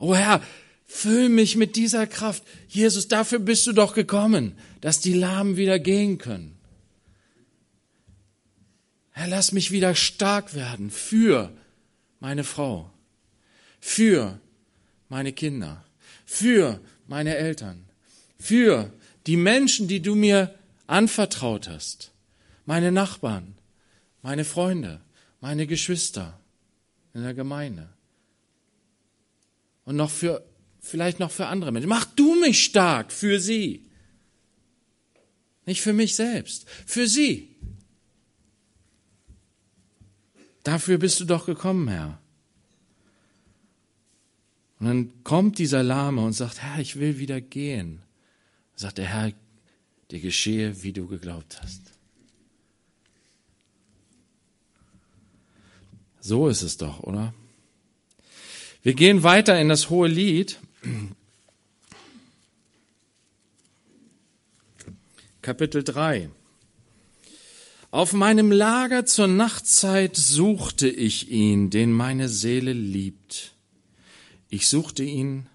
O 0.00 0.12
Herr, 0.12 0.42
Füll 0.94 1.28
mich 1.28 1.56
mit 1.56 1.74
dieser 1.74 2.06
Kraft. 2.06 2.44
Jesus, 2.68 3.08
dafür 3.08 3.40
bist 3.40 3.66
du 3.66 3.72
doch 3.72 3.94
gekommen, 3.94 4.56
dass 4.80 5.00
die 5.00 5.12
Lahmen 5.12 5.56
wieder 5.56 5.80
gehen 5.80 6.18
können. 6.18 6.56
Herr, 9.10 9.26
lass 9.26 9.50
mich 9.50 9.72
wieder 9.72 9.96
stark 9.96 10.54
werden 10.54 10.92
für 10.92 11.52
meine 12.20 12.44
Frau, 12.44 12.92
für 13.80 14.38
meine 15.08 15.32
Kinder, 15.32 15.84
für 16.24 16.80
meine 17.08 17.34
Eltern, 17.34 17.84
für 18.38 18.92
die 19.26 19.36
Menschen, 19.36 19.88
die 19.88 20.00
du 20.00 20.14
mir 20.14 20.54
anvertraut 20.86 21.68
hast, 21.68 22.12
meine 22.66 22.92
Nachbarn, 22.92 23.56
meine 24.22 24.44
Freunde, 24.44 25.00
meine 25.40 25.66
Geschwister 25.66 26.38
in 27.14 27.24
der 27.24 27.34
Gemeinde 27.34 27.88
und 29.84 29.96
noch 29.96 30.10
für 30.10 30.44
vielleicht 30.84 31.18
noch 31.18 31.30
für 31.30 31.46
andere 31.46 31.72
Menschen. 31.72 31.88
Mach 31.88 32.04
du 32.04 32.34
mich 32.40 32.62
stark 32.64 33.12
für 33.12 33.40
sie. 33.40 33.84
Nicht 35.66 35.80
für 35.80 35.92
mich 35.92 36.14
selbst, 36.14 36.68
für 36.86 37.08
sie. 37.08 37.48
Dafür 40.62 40.98
bist 40.98 41.20
du 41.20 41.24
doch 41.24 41.46
gekommen, 41.46 41.88
Herr. 41.88 42.18
Und 44.78 44.86
dann 44.86 45.24
kommt 45.24 45.58
dieser 45.58 45.82
Lahme 45.82 46.22
und 46.22 46.34
sagt, 46.34 46.62
Herr, 46.62 46.80
ich 46.80 46.96
will 46.96 47.18
wieder 47.18 47.40
gehen. 47.40 48.02
Sagt 48.76 48.98
der 48.98 49.06
Herr, 49.06 49.32
dir 50.10 50.20
geschehe, 50.20 50.82
wie 50.82 50.92
du 50.92 51.06
geglaubt 51.06 51.60
hast. 51.62 51.80
So 56.20 56.48
ist 56.48 56.62
es 56.62 56.76
doch, 56.76 57.00
oder? 57.00 57.34
Wir 58.82 58.94
gehen 58.94 59.22
weiter 59.22 59.58
in 59.58 59.68
das 59.70 59.88
hohe 59.88 60.08
Lied. 60.08 60.58
Kapitel 65.42 65.84
3. 65.84 66.30
Auf 67.90 68.12
meinem 68.12 68.50
Lager 68.50 69.06
zur 69.06 69.26
Nachtzeit 69.26 70.16
suchte 70.16 70.88
ich 70.88 71.30
ihn, 71.30 71.70
den 71.70 71.92
meine 71.92 72.28
Seele 72.28 72.72
liebt. 72.72 73.54
Ich 74.48 74.68
suchte 74.68 75.04
ihn 75.04 75.46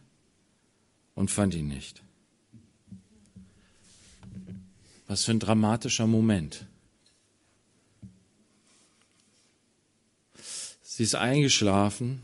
und 1.16 1.32
fand 1.32 1.54
ihn 1.54 1.68
nicht. 1.68 2.02
Was 5.08 5.26
für 5.26 5.32
ein 5.32 5.40
dramatischer 5.40 6.08
Moment. 6.08 6.66
Sie 10.82 11.04
ist 11.04 11.16
eingeschlafen 11.16 12.22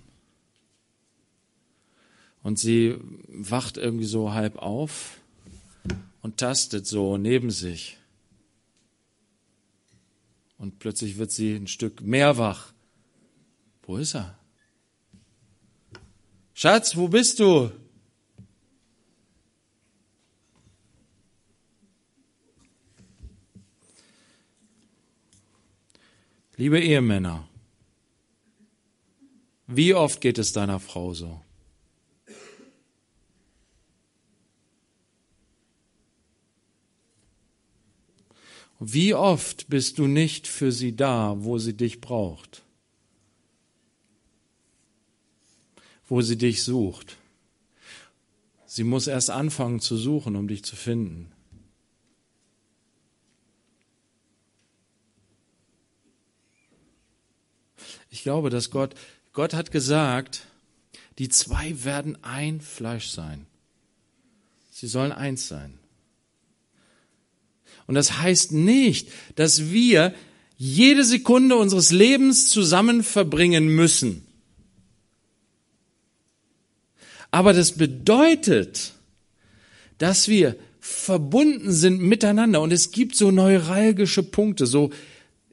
und 2.45 2.59
sie 2.59 2.95
wacht 3.27 3.75
irgendwie 3.75 4.05
so 4.05 4.33
halb 4.33 4.57
auf 4.59 5.19
und 6.21 6.37
tastet 6.37 6.85
so 6.85 7.17
neben 7.17 7.49
sich. 7.49 7.97
Und 10.59 10.77
plötzlich 10.77 11.17
wird 11.17 11.31
sie 11.31 11.55
ein 11.55 11.65
Stück 11.65 12.01
mehr 12.01 12.37
wach. 12.37 12.71
Wo 13.81 13.97
ist 13.97 14.13
er? 14.13 14.37
Schatz, 16.53 16.95
wo 16.95 17.07
bist 17.07 17.39
du? 17.39 17.71
Liebe 26.57 26.79
Ehemänner, 26.79 27.49
wie 29.65 29.95
oft 29.95 30.21
geht 30.21 30.37
es 30.37 30.53
deiner 30.53 30.79
Frau 30.79 31.15
so? 31.15 31.41
Wie 38.87 39.15
oft 39.15 39.67
bist 39.67 39.97
du 39.97 40.05
nicht 40.05 40.47
für 40.47 40.71
sie 40.71 40.95
da, 40.95 41.35
wo 41.39 41.57
sie 41.57 41.75
dich 41.75 42.01
braucht? 42.01 42.61
Wo 46.07 46.21
sie 46.21 46.37
dich 46.37 46.61
sucht? 46.61 47.17
Sie 48.67 48.83
muss 48.83 49.07
erst 49.07 49.31
anfangen 49.31 49.79
zu 49.79 49.97
suchen, 49.97 50.35
um 50.35 50.47
dich 50.47 50.63
zu 50.63 50.75
finden. 50.75 51.31
Ich 58.11 58.21
glaube, 58.21 58.51
dass 58.51 58.69
Gott, 58.69 58.93
Gott 59.33 59.55
hat 59.55 59.71
gesagt, 59.71 60.45
die 61.17 61.29
zwei 61.29 61.83
werden 61.83 62.23
ein 62.23 62.61
Fleisch 62.61 63.09
sein. 63.09 63.47
Sie 64.69 64.87
sollen 64.87 65.11
eins 65.11 65.47
sein. 65.47 65.79
Und 67.87 67.95
das 67.95 68.19
heißt 68.19 68.51
nicht, 68.51 69.09
dass 69.35 69.71
wir 69.71 70.13
jede 70.57 71.03
Sekunde 71.03 71.55
unseres 71.55 71.91
Lebens 71.91 72.49
zusammen 72.49 73.03
verbringen 73.03 73.67
müssen. 73.67 74.25
Aber 77.31 77.53
das 77.53 77.73
bedeutet, 77.73 78.93
dass 79.97 80.27
wir 80.27 80.55
verbunden 80.79 81.71
sind 81.71 81.99
miteinander 81.99 82.61
und 82.61 82.71
es 82.71 82.91
gibt 82.91 83.15
so 83.15 83.31
neuralgische 83.31 84.23
Punkte, 84.23 84.65
so 84.65 84.91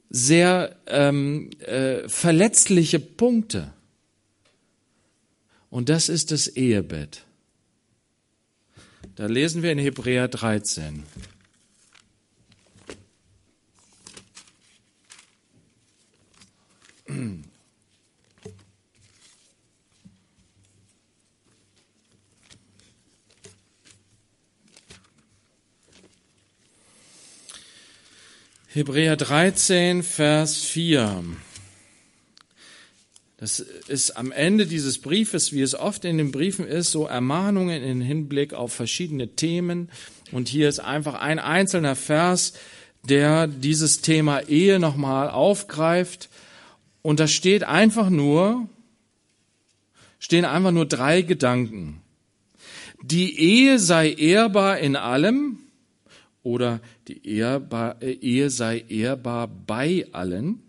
sehr 0.09 0.75
ähm, 0.87 1.49
äh, 1.59 2.07
verletzliche 2.07 2.99
Punkte. 2.99 3.73
Und 5.69 5.89
das 5.89 6.07
ist 6.07 6.31
das 6.31 6.47
Ehebett. 6.47 7.25
Da 9.15 9.25
lesen 9.25 9.63
wir 9.63 9.71
in 9.71 9.79
Hebräer 9.79 10.27
13. 10.27 11.03
Hebräer 28.67 29.15
13, 29.17 30.01
Vers 30.01 30.57
4. 30.57 31.23
Das 33.37 33.59
ist 33.59 34.17
am 34.17 34.31
Ende 34.31 34.65
dieses 34.65 34.99
Briefes, 34.99 35.51
wie 35.53 35.61
es 35.61 35.75
oft 35.75 36.05
in 36.05 36.17
den 36.17 36.31
Briefen 36.31 36.65
ist, 36.65 36.91
so 36.91 37.05
Ermahnungen 37.05 37.83
in 37.83 38.01
Hinblick 38.01 38.53
auf 38.53 38.73
verschiedene 38.73 39.35
Themen. 39.35 39.91
Und 40.31 40.47
hier 40.47 40.69
ist 40.69 40.79
einfach 40.79 41.13
ein 41.15 41.37
einzelner 41.37 41.95
Vers, 41.95 42.53
der 43.07 43.45
dieses 43.47 44.01
Thema 44.01 44.39
Ehe 44.47 44.79
nochmal 44.79 45.29
aufgreift. 45.29 46.29
Und 47.03 47.19
da 47.19 47.27
steht 47.27 47.63
einfach 47.63 48.09
nur, 48.09 48.67
stehen 50.17 50.45
einfach 50.45 50.71
nur 50.71 50.87
drei 50.87 51.21
Gedanken. 51.21 52.01
Die 53.03 53.39
Ehe 53.39 53.77
sei 53.77 54.11
ehrbar 54.11 54.79
in 54.79 54.95
allem, 54.95 55.59
oder 56.43 56.81
die 57.07 57.25
Ehe 57.25 58.49
sei 58.49 58.85
ehrbar 58.89 59.47
bei 59.47 60.07
allen 60.11 60.61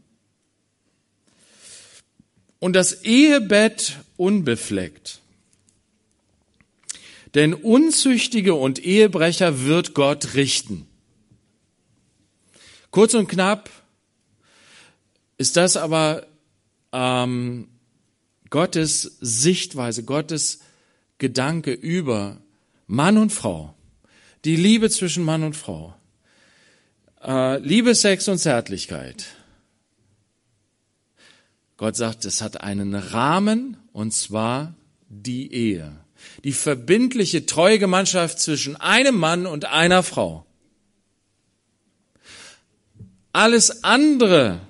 und 2.61 2.75
das 2.75 3.03
Ehebett 3.03 3.99
unbefleckt. 4.16 5.20
Denn 7.35 7.53
Unzüchtige 7.53 8.55
und 8.55 8.79
Ehebrecher 8.79 9.64
wird 9.64 9.94
Gott 9.94 10.35
richten. 10.35 10.87
Kurz 12.92 13.14
und 13.14 13.27
knapp 13.27 13.68
ist 15.38 15.57
das 15.57 15.77
aber 15.77 16.27
ähm, 16.92 17.68
Gottes 18.51 19.18
Sichtweise, 19.20 20.05
Gottes 20.05 20.61
Gedanke 21.18 21.73
über 21.73 22.38
Mann 22.87 23.18
und 23.18 23.31
Frau 23.31 23.75
die 24.44 24.57
Liebe 24.57 24.90
zwischen 24.90 25.25
Mann 25.25 25.42
und 25.42 25.57
Frau. 25.57 25.94
Äh, 27.23 27.59
Liebe, 27.59 27.94
Sex 27.94 28.29
und 28.29 28.38
Zärtlichkeit. 28.38 29.27
Gott 31.77 31.97
sagt, 31.97 32.25
es 32.25 32.42
hat 32.42 32.61
einen 32.61 32.94
Rahmen 32.94 33.77
und 33.92 34.12
zwar 34.12 34.75
die 35.09 35.53
Ehe. 35.53 35.97
Die 36.44 36.53
verbindliche 36.53 37.47
Treugemeinschaft 37.47 38.38
zwischen 38.38 38.77
einem 38.77 39.16
Mann 39.16 39.47
und 39.47 39.66
einer 39.66 40.03
Frau. 40.03 40.47
Alles 43.33 43.83
andere 43.83 44.61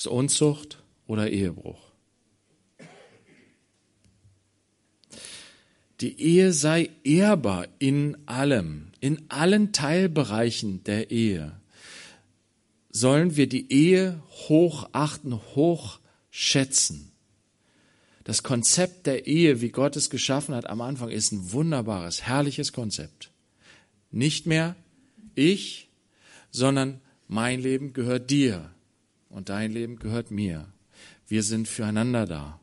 ist 0.00 0.06
Unzucht 0.06 0.82
oder 1.06 1.30
Ehebruch. 1.30 1.92
Die 6.00 6.18
Ehe 6.18 6.54
sei 6.54 6.88
ehrbar 7.04 7.68
in 7.78 8.16
allem, 8.24 8.92
in 9.00 9.26
allen 9.28 9.74
Teilbereichen 9.74 10.82
der 10.84 11.10
Ehe. 11.10 11.60
Sollen 12.88 13.36
wir 13.36 13.46
die 13.46 13.70
Ehe 13.70 14.22
hochachten, 14.48 15.38
hochschätzen. 15.54 17.12
Das 18.24 18.42
Konzept 18.42 19.06
der 19.06 19.26
Ehe, 19.26 19.60
wie 19.60 19.68
Gott 19.68 19.96
es 19.96 20.08
geschaffen 20.08 20.54
hat 20.54 20.64
am 20.64 20.80
Anfang, 20.80 21.10
ist 21.10 21.30
ein 21.30 21.52
wunderbares, 21.52 22.22
herrliches 22.22 22.72
Konzept. 22.72 23.30
Nicht 24.10 24.46
mehr 24.46 24.76
ich, 25.34 25.90
sondern 26.50 27.02
mein 27.28 27.60
Leben 27.60 27.92
gehört 27.92 28.30
dir 28.30 28.70
und 29.30 29.48
dein 29.48 29.72
Leben 29.72 29.98
gehört 29.98 30.30
mir. 30.30 30.66
Wir 31.26 31.42
sind 31.42 31.68
füreinander 31.68 32.26
da. 32.26 32.60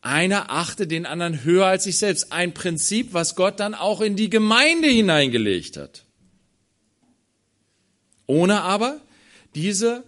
Einer 0.00 0.50
achte 0.50 0.86
den 0.86 1.06
anderen 1.06 1.42
höher 1.42 1.66
als 1.66 1.84
sich 1.84 1.98
selbst. 1.98 2.32
Ein 2.32 2.54
Prinzip, 2.54 3.12
was 3.14 3.34
Gott 3.34 3.58
dann 3.58 3.74
auch 3.74 4.00
in 4.00 4.14
die 4.14 4.30
Gemeinde 4.30 4.88
hineingelegt 4.88 5.76
hat. 5.76 6.04
Ohne 8.26 8.60
aber 8.60 9.00
diese 9.54 10.04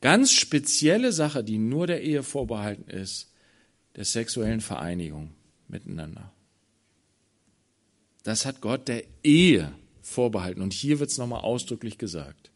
ganz 0.00 0.32
spezielle 0.32 1.10
Sache, 1.10 1.42
die 1.42 1.58
nur 1.58 1.86
der 1.86 2.02
Ehe 2.02 2.22
vorbehalten 2.22 2.88
ist, 2.88 3.32
der 3.96 4.04
sexuellen 4.04 4.60
Vereinigung 4.60 5.30
miteinander. 5.66 6.32
Das 8.22 8.46
hat 8.46 8.60
Gott 8.60 8.88
der 8.88 9.04
Ehe 9.24 9.72
vorbehalten. 10.02 10.60
Und 10.60 10.72
hier 10.72 11.00
wird 11.00 11.10
es 11.10 11.18
nochmal 11.18 11.40
ausdrücklich 11.40 11.98
gesagt. 11.98 12.50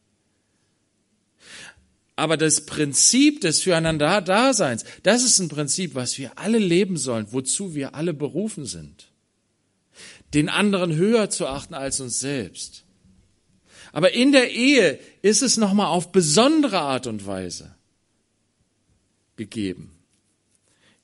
Aber 2.14 2.37
das 2.37 2.66
Prinzip 2.66 3.40
des 3.40 3.62
Füreinander-Daseins, 3.62 4.85
das 5.02 5.24
ist 5.24 5.38
ein 5.38 5.48
Prinzip, 5.48 5.94
was 5.94 6.18
wir 6.18 6.38
alle 6.38 6.59
leben 6.59 6.96
sollen, 6.96 7.26
wozu 7.31 7.74
wir 7.74 7.94
alle 7.94 8.12
berufen 8.14 8.66
sind. 8.66 9.09
Den 10.35 10.48
anderen 10.48 10.94
höher 10.94 11.31
zu 11.31 11.46
achten 11.46 11.74
als 11.74 12.00
uns 12.00 12.20
selbst. 12.20 12.85
Aber 13.92 14.12
in 14.12 14.33
der 14.33 14.50
Ehe 14.50 14.98
ist 15.20 15.42
es 15.42 15.57
nochmal 15.57 15.88
auf 15.88 16.12
besondere 16.12 16.81
Art 16.81 17.07
und 17.07 17.26
Weise. 17.26 17.74
gegeben. 19.37 19.90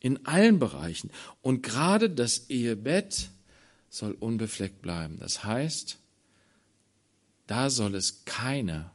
In 0.00 0.26
allen 0.26 0.58
Bereichen. 0.58 1.10
Und 1.42 1.62
gerade 1.62 2.08
das 2.08 2.50
Ehebett 2.50 3.30
soll 3.88 4.12
unbefleckt 4.12 4.80
bleiben. 4.80 5.18
Das 5.18 5.42
heißt, 5.42 5.98
da 7.46 7.70
soll 7.70 7.94
es 7.94 8.24
keine 8.24 8.90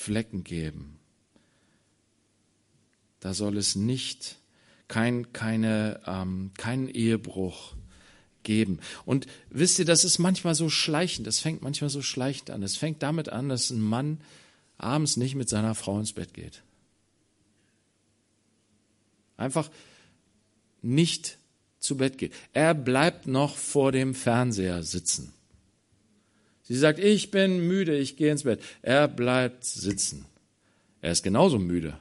Flecken 0.00 0.44
geben. 0.44 0.98
Da 3.20 3.34
soll 3.34 3.58
es 3.58 3.76
nicht 3.76 4.38
kein, 4.88 5.34
keine, 5.34 6.00
ähm, 6.06 6.52
keinen 6.56 6.88
Ehebruch 6.88 7.74
geben. 8.42 8.80
Und 9.04 9.26
wisst 9.50 9.78
ihr, 9.78 9.84
das 9.84 10.04
ist 10.04 10.18
manchmal 10.18 10.54
so 10.54 10.70
schleichend, 10.70 11.26
das 11.26 11.40
fängt 11.40 11.60
manchmal 11.60 11.90
so 11.90 12.00
schleichend 12.00 12.48
an. 12.48 12.62
Es 12.62 12.78
fängt 12.78 13.02
damit 13.02 13.28
an, 13.28 13.50
dass 13.50 13.68
ein 13.68 13.82
Mann 13.82 14.22
abends 14.78 15.18
nicht 15.18 15.34
mit 15.34 15.50
seiner 15.50 15.74
Frau 15.74 15.98
ins 15.98 16.14
Bett 16.14 16.32
geht. 16.32 16.62
Einfach 19.36 19.70
nicht 20.80 21.36
zu 21.78 21.98
Bett 21.98 22.16
geht. 22.16 22.32
Er 22.54 22.72
bleibt 22.72 23.26
noch 23.26 23.54
vor 23.54 23.92
dem 23.92 24.14
Fernseher 24.14 24.82
sitzen. 24.82 25.34
Sie 26.70 26.78
sagt, 26.78 27.00
ich 27.00 27.32
bin 27.32 27.66
müde, 27.66 27.96
ich 27.96 28.16
gehe 28.16 28.30
ins 28.30 28.44
Bett. 28.44 28.60
Er 28.80 29.08
bleibt 29.08 29.64
sitzen. 29.64 30.26
Er 31.02 31.10
ist 31.10 31.24
genauso 31.24 31.58
müde. 31.58 31.98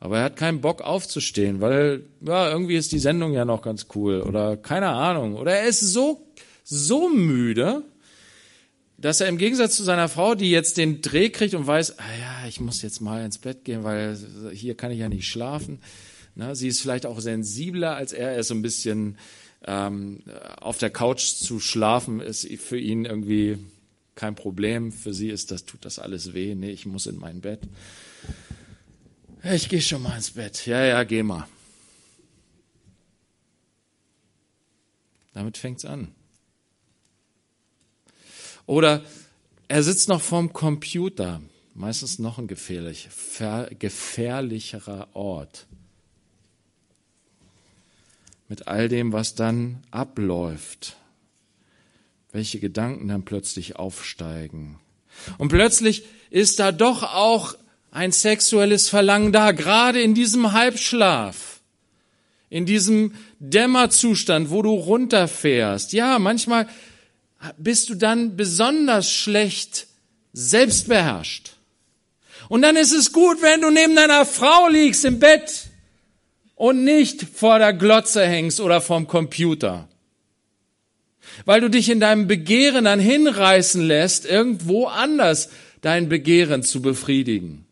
Aber 0.00 0.16
er 0.16 0.24
hat 0.24 0.36
keinen 0.36 0.62
Bock 0.62 0.80
aufzustehen, 0.80 1.60
weil 1.60 2.06
ja, 2.22 2.50
irgendwie 2.50 2.76
ist 2.76 2.92
die 2.92 2.98
Sendung 2.98 3.34
ja 3.34 3.44
noch 3.44 3.60
ganz 3.60 3.88
cool 3.94 4.22
oder 4.22 4.56
keine 4.56 4.88
Ahnung. 4.88 5.36
Oder 5.36 5.56
er 5.56 5.68
ist 5.68 5.80
so, 5.80 6.26
so 6.64 7.10
müde, 7.10 7.82
dass 8.96 9.20
er 9.20 9.28
im 9.28 9.36
Gegensatz 9.36 9.76
zu 9.76 9.82
seiner 9.82 10.08
Frau, 10.08 10.34
die 10.36 10.50
jetzt 10.50 10.78
den 10.78 11.02
Dreh 11.02 11.28
kriegt 11.28 11.52
und 11.52 11.66
weiß, 11.66 11.98
ah 11.98 12.14
ja, 12.18 12.48
ich 12.48 12.60
muss 12.60 12.80
jetzt 12.80 13.02
mal 13.02 13.22
ins 13.22 13.36
Bett 13.36 13.62
gehen, 13.62 13.84
weil 13.84 14.16
hier 14.54 14.74
kann 14.74 14.90
ich 14.90 15.00
ja 15.00 15.10
nicht 15.10 15.28
schlafen. 15.28 15.80
Na, 16.34 16.54
sie 16.54 16.68
ist 16.68 16.80
vielleicht 16.80 17.04
auch 17.04 17.20
sensibler 17.20 17.94
als 17.94 18.14
er. 18.14 18.32
Er 18.32 18.38
ist 18.38 18.48
so 18.48 18.54
ein 18.54 18.62
bisschen 18.62 19.18
ähm, 19.66 20.22
auf 20.62 20.78
der 20.78 20.88
Couch 20.88 21.24
zu 21.34 21.60
schlafen, 21.60 22.20
ist 22.20 22.48
für 22.62 22.78
ihn 22.78 23.04
irgendwie 23.04 23.58
kein 24.14 24.34
Problem. 24.34 24.92
Für 24.92 25.14
sie 25.14 25.28
ist 25.28 25.50
das, 25.50 25.64
tut 25.64 25.84
das 25.84 25.98
alles 25.98 26.34
weh. 26.34 26.54
Nee, 26.54 26.70
ich 26.70 26.86
muss 26.86 27.06
in 27.06 27.18
mein 27.18 27.40
Bett. 27.40 27.60
Ich 29.44 29.68
gehe 29.68 29.80
schon 29.80 30.02
mal 30.02 30.16
ins 30.16 30.32
Bett. 30.32 30.66
Ja, 30.66 30.84
ja, 30.84 31.02
geh 31.04 31.22
mal. 31.22 31.48
Damit 35.32 35.56
fängt's 35.58 35.84
an. 35.84 36.14
Oder 38.66 39.02
er 39.68 39.82
sitzt 39.82 40.08
noch 40.08 40.20
vorm 40.20 40.52
Computer, 40.52 41.40
meistens 41.74 42.18
noch 42.18 42.38
ein 42.38 42.46
gefährlich, 42.46 43.08
gefährlicherer 43.78 45.08
Ort. 45.14 45.66
Mit 48.48 48.68
all 48.68 48.88
dem, 48.88 49.12
was 49.12 49.34
dann 49.34 49.82
abläuft, 49.90 50.96
welche 52.32 52.58
Gedanken 52.58 53.08
dann 53.08 53.24
plötzlich 53.24 53.76
aufsteigen. 53.76 54.78
Und 55.38 55.48
plötzlich 55.48 56.04
ist 56.30 56.58
da 56.58 56.72
doch 56.72 57.02
auch 57.02 57.54
ein 57.90 58.10
sexuelles 58.10 58.88
Verlangen 58.88 59.32
da, 59.32 59.52
gerade 59.52 60.00
in 60.00 60.14
diesem 60.14 60.52
Halbschlaf, 60.52 61.60
in 62.48 62.64
diesem 62.64 63.14
Dämmerzustand, 63.38 64.50
wo 64.50 64.62
du 64.62 64.72
runterfährst. 64.72 65.92
Ja, 65.92 66.18
manchmal 66.18 66.68
bist 67.58 67.90
du 67.90 67.94
dann 67.94 68.36
besonders 68.36 69.10
schlecht 69.10 69.86
selbstbeherrscht. 70.32 71.52
Und 72.48 72.62
dann 72.62 72.76
ist 72.76 72.92
es 72.92 73.12
gut, 73.12 73.42
wenn 73.42 73.60
du 73.60 73.70
neben 73.70 73.94
deiner 73.94 74.24
Frau 74.24 74.68
liegst 74.68 75.04
im 75.04 75.18
Bett 75.18 75.68
und 76.54 76.84
nicht 76.84 77.22
vor 77.22 77.58
der 77.58 77.72
Glotze 77.72 78.26
hängst 78.26 78.60
oder 78.60 78.80
vorm 78.80 79.06
Computer. 79.06 79.88
Weil 81.44 81.60
du 81.60 81.68
dich 81.68 81.88
in 81.88 82.00
deinem 82.00 82.26
Begehren 82.26 82.84
dann 82.84 83.00
hinreißen 83.00 83.82
lässt, 83.82 84.24
irgendwo 84.24 84.86
anders 84.86 85.50
dein 85.80 86.08
Begehren 86.08 86.62
zu 86.62 86.82
befriedigen. 86.82 87.66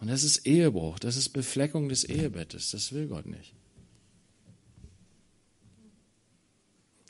Und 0.00 0.08
das 0.08 0.22
ist 0.22 0.46
Ehebruch, 0.46 0.98
das 0.98 1.16
ist 1.16 1.30
Befleckung 1.30 1.88
des 1.88 2.04
Ehebettes, 2.04 2.70
das 2.70 2.92
will 2.92 3.06
Gott 3.08 3.26
nicht. 3.26 3.52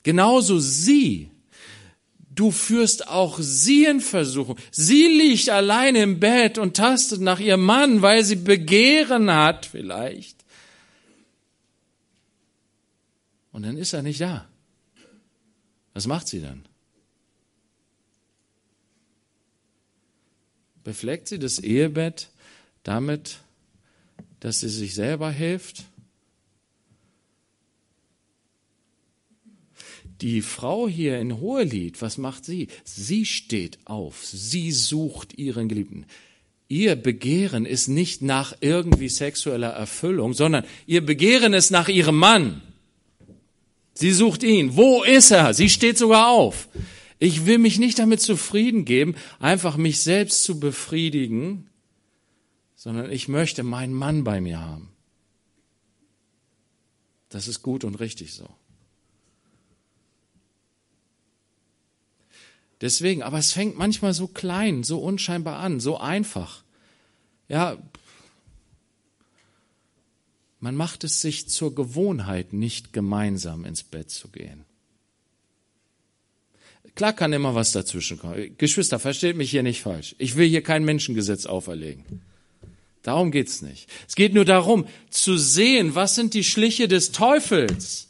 Genauso 0.03 0.59
sie. 0.59 1.31
Du 2.35 2.51
führst 2.53 3.09
auch 3.09 3.39
sie 3.41 3.85
in 3.85 4.01
Versuchung. 4.01 4.57
Sie 4.71 5.07
liegt 5.07 5.51
allein 5.51 5.97
im 5.97 6.21
Bett 6.21 6.57
und 6.57 6.77
tastet 6.77 7.21
nach 7.21 7.41
ihrem 7.41 7.65
Mann, 7.65 8.01
weil 8.01 8.25
sie 8.25 8.37
Begehren 8.37 9.31
hat 9.31 9.67
vielleicht. 9.67 10.38
Und 13.59 13.65
dann 13.65 13.77
ist 13.77 13.93
er 13.93 14.05
nicht 14.05 14.21
da. 14.21 14.47
Was 15.93 16.07
macht 16.07 16.29
sie 16.29 16.41
dann? 16.41 16.65
Befleckt 20.85 21.27
sie 21.27 21.41
das 21.41 21.59
Ehebett 21.59 22.29
damit, 22.85 23.41
dass 24.39 24.61
sie 24.61 24.69
sich 24.69 24.95
selber 24.95 25.33
hilft? 25.33 25.87
Die 30.21 30.41
Frau 30.41 30.87
hier 30.87 31.19
in 31.19 31.41
Hohelied, 31.41 32.01
was 32.01 32.17
macht 32.17 32.45
sie? 32.45 32.69
Sie 32.85 33.27
steht 33.27 33.81
auf, 33.87 34.25
sie 34.25 34.71
sucht 34.71 35.37
ihren 35.37 35.69
Geliebten. 35.69 36.07
Ihr 36.69 36.95
Begehren 36.95 37.67
ist 37.67 37.89
nicht 37.89 38.23
nach 38.23 38.57
irgendwie 38.61 39.09
sexueller 39.09 39.71
Erfüllung, 39.71 40.33
sondern 40.33 40.65
ihr 40.87 41.05
Begehren 41.05 41.55
ist 41.55 41.73
nach 41.73 41.89
ihrem 41.89 42.19
Mann. 42.19 42.63
Sie 43.99 44.13
sucht 44.13 44.45
ihn. 44.45 44.77
Wo 44.77 45.03
ist 45.03 45.33
er? 45.33 45.53
Sie 45.55 45.69
steht 45.69 45.99
sogar 45.99 46.29
auf. 46.29 46.69
Ich 47.19 47.47
will 47.47 47.59
mich 47.59 47.81
nicht 47.81 47.99
damit 47.99 48.21
zufrieden 48.21 48.85
geben, 48.85 49.17
einfach 49.41 49.77
mich 49.77 49.99
selbst 50.05 50.45
zu 50.45 50.61
befriedigen, 50.61 51.69
sondern 52.77 53.11
ich 53.11 53.27
möchte 53.27 53.65
meinen 53.65 53.93
Mann 53.93 54.23
bei 54.23 54.41
mir 54.41 54.61
haben. 54.61 54.91
Das 57.29 57.49
ist 57.49 57.61
gut 57.65 57.83
und 57.83 57.97
richtig 57.97 58.35
so. 58.35 58.49
Deswegen, 62.81 63.25
aber 63.25 63.39
es 63.39 63.53
fängt 63.53 63.77
manchmal 63.77 64.15
so 64.15 64.29
klein, 64.29 64.85
so 64.85 65.01
unscheinbar 65.01 65.59
an, 65.59 65.81
so 65.81 65.99
einfach. 65.99 66.63
Ja, 67.49 67.77
man 70.61 70.75
macht 70.75 71.05
es 71.05 71.21
sich 71.21 71.49
zur 71.49 71.75
Gewohnheit, 71.75 72.53
nicht 72.53 72.93
gemeinsam 72.93 73.65
ins 73.65 73.83
Bett 73.83 74.11
zu 74.11 74.29
gehen. 74.29 74.65
Klar 76.95 77.13
kann 77.13 77.33
immer 77.33 77.55
was 77.55 77.71
dazwischen 77.71 78.19
kommen. 78.19 78.57
Geschwister, 78.59 78.99
versteht 78.99 79.37
mich 79.37 79.51
hier 79.51 79.63
nicht 79.63 79.83
falsch. 79.83 80.17
Ich 80.19 80.35
will 80.37 80.49
hier 80.49 80.63
kein 80.63 80.85
Menschengesetz 80.85 81.47
auferlegen. 81.47 82.23
Darum 83.03 83.31
geht's 83.31 83.63
nicht. 83.63 83.89
Es 84.09 84.17
geht 84.17 84.35
nur 84.35 84.45
darum, 84.45 84.87
zu 85.09 85.37
sehen, 85.39 85.95
was 85.95 86.17
sind 86.17 86.35
die 86.35 86.43
Schliche 86.43 86.89
des 86.89 87.13
Teufels. 87.13 88.09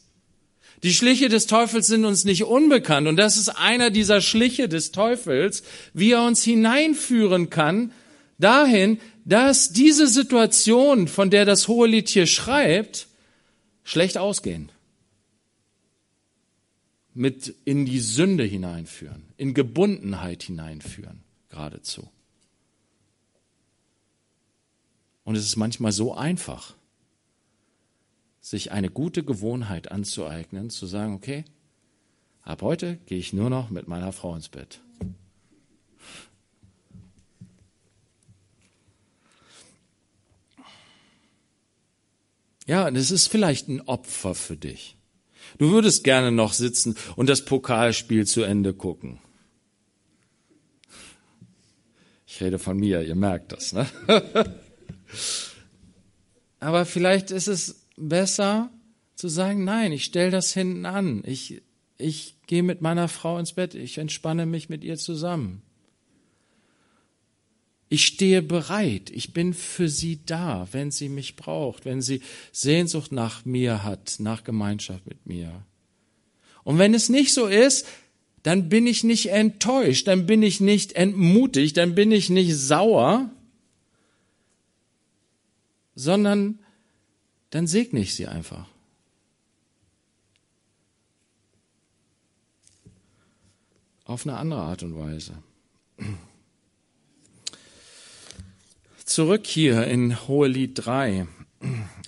Die 0.82 0.94
Schliche 0.94 1.28
des 1.28 1.46
Teufels 1.46 1.88
sind 1.88 2.04
uns 2.04 2.24
nicht 2.24 2.44
unbekannt 2.44 3.08
und 3.08 3.16
das 3.16 3.36
ist 3.36 3.48
einer 3.48 3.90
dieser 3.90 4.20
Schliche 4.20 4.68
des 4.68 4.92
Teufels, 4.92 5.64
wie 5.92 6.12
er 6.12 6.22
uns 6.22 6.42
hineinführen 6.42 7.50
kann 7.50 7.92
dahin, 8.38 8.98
dass 9.28 9.74
diese 9.74 10.06
Situation, 10.06 11.06
von 11.06 11.28
der 11.28 11.44
das 11.44 11.68
hohe 11.68 11.86
Lied 11.86 12.08
hier 12.08 12.26
schreibt, 12.26 13.08
schlecht 13.84 14.16
ausgehen. 14.16 14.72
Mit 17.12 17.54
in 17.66 17.84
die 17.84 18.00
Sünde 18.00 18.44
hineinführen, 18.44 19.24
in 19.36 19.52
Gebundenheit 19.52 20.44
hineinführen, 20.44 21.20
geradezu. 21.50 22.08
Und 25.24 25.36
es 25.36 25.44
ist 25.44 25.56
manchmal 25.56 25.92
so 25.92 26.14
einfach, 26.14 26.74
sich 28.40 28.72
eine 28.72 28.88
gute 28.88 29.22
Gewohnheit 29.22 29.92
anzueignen, 29.92 30.70
zu 30.70 30.86
sagen, 30.86 31.12
okay, 31.12 31.44
ab 32.44 32.62
heute 32.62 32.96
gehe 33.04 33.18
ich 33.18 33.34
nur 33.34 33.50
noch 33.50 33.68
mit 33.68 33.88
meiner 33.88 34.12
Frau 34.12 34.34
ins 34.34 34.48
Bett. 34.48 34.80
Ja, 42.68 42.90
das 42.90 43.10
ist 43.10 43.28
vielleicht 43.28 43.68
ein 43.68 43.80
Opfer 43.80 44.34
für 44.34 44.56
dich. 44.56 44.96
Du 45.56 45.70
würdest 45.70 46.04
gerne 46.04 46.30
noch 46.30 46.52
sitzen 46.52 46.96
und 47.16 47.30
das 47.30 47.46
Pokalspiel 47.46 48.26
zu 48.26 48.42
Ende 48.42 48.74
gucken. 48.74 49.20
Ich 52.26 52.42
rede 52.42 52.58
von 52.58 52.76
mir, 52.76 53.00
ihr 53.00 53.14
merkt 53.14 53.52
das, 53.52 53.72
ne? 53.72 53.86
Aber 56.60 56.84
vielleicht 56.84 57.30
ist 57.30 57.48
es 57.48 57.86
besser 57.96 58.70
zu 59.14 59.28
sagen, 59.28 59.64
nein, 59.64 59.90
ich 59.92 60.04
stelle 60.04 60.30
das 60.30 60.52
hinten 60.52 60.84
an. 60.84 61.22
Ich, 61.24 61.62
ich 61.96 62.36
gehe 62.46 62.62
mit 62.62 62.82
meiner 62.82 63.08
Frau 63.08 63.38
ins 63.38 63.54
Bett, 63.54 63.74
ich 63.74 63.96
entspanne 63.96 64.44
mich 64.44 64.68
mit 64.68 64.84
ihr 64.84 64.98
zusammen. 64.98 65.62
Ich 67.88 68.04
stehe 68.04 68.42
bereit. 68.42 69.10
Ich 69.10 69.32
bin 69.32 69.54
für 69.54 69.88
sie 69.88 70.20
da, 70.26 70.68
wenn 70.72 70.90
sie 70.90 71.08
mich 71.08 71.36
braucht, 71.36 71.84
wenn 71.84 72.02
sie 72.02 72.20
Sehnsucht 72.52 73.12
nach 73.12 73.44
mir 73.44 73.82
hat, 73.82 74.16
nach 74.18 74.44
Gemeinschaft 74.44 75.06
mit 75.06 75.24
mir. 75.26 75.62
Und 76.64 76.78
wenn 76.78 76.92
es 76.92 77.08
nicht 77.08 77.32
so 77.32 77.46
ist, 77.46 77.86
dann 78.42 78.68
bin 78.68 78.86
ich 78.86 79.04
nicht 79.04 79.30
enttäuscht, 79.30 80.06
dann 80.06 80.26
bin 80.26 80.42
ich 80.42 80.60
nicht 80.60 80.92
entmutigt, 80.92 81.76
dann 81.76 81.94
bin 81.94 82.12
ich 82.12 82.30
nicht 82.30 82.54
sauer, 82.54 83.30
sondern 85.94 86.58
dann 87.50 87.66
segne 87.66 88.00
ich 88.00 88.14
sie 88.14 88.26
einfach. 88.26 88.66
Auf 94.04 94.26
eine 94.26 94.36
andere 94.36 94.60
Art 94.60 94.82
und 94.82 94.94
Weise. 94.94 95.42
Zurück 99.08 99.46
hier 99.46 99.86
in 99.86 100.28
Hohelied 100.28 100.72
3. 100.74 101.26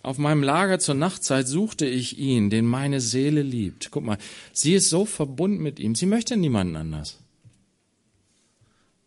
Auf 0.03 0.19
meinem 0.19 0.43
Lager 0.43 0.79
zur 0.79 0.95
Nachtzeit 0.95 1.49
suchte 1.49 1.87
ich 1.87 2.19
ihn, 2.19 2.51
den 2.51 2.67
meine 2.67 3.01
Seele 3.01 3.41
liebt. 3.41 3.91
Guck 3.91 4.05
mal, 4.05 4.19
sie 4.53 4.75
ist 4.75 4.91
so 4.91 5.07
verbunden 5.07 5.63
mit 5.63 5.81
ihm. 5.81 5.95
Sie 5.95 6.05
möchte 6.05 6.37
niemanden 6.37 6.77
anders. 6.77 7.19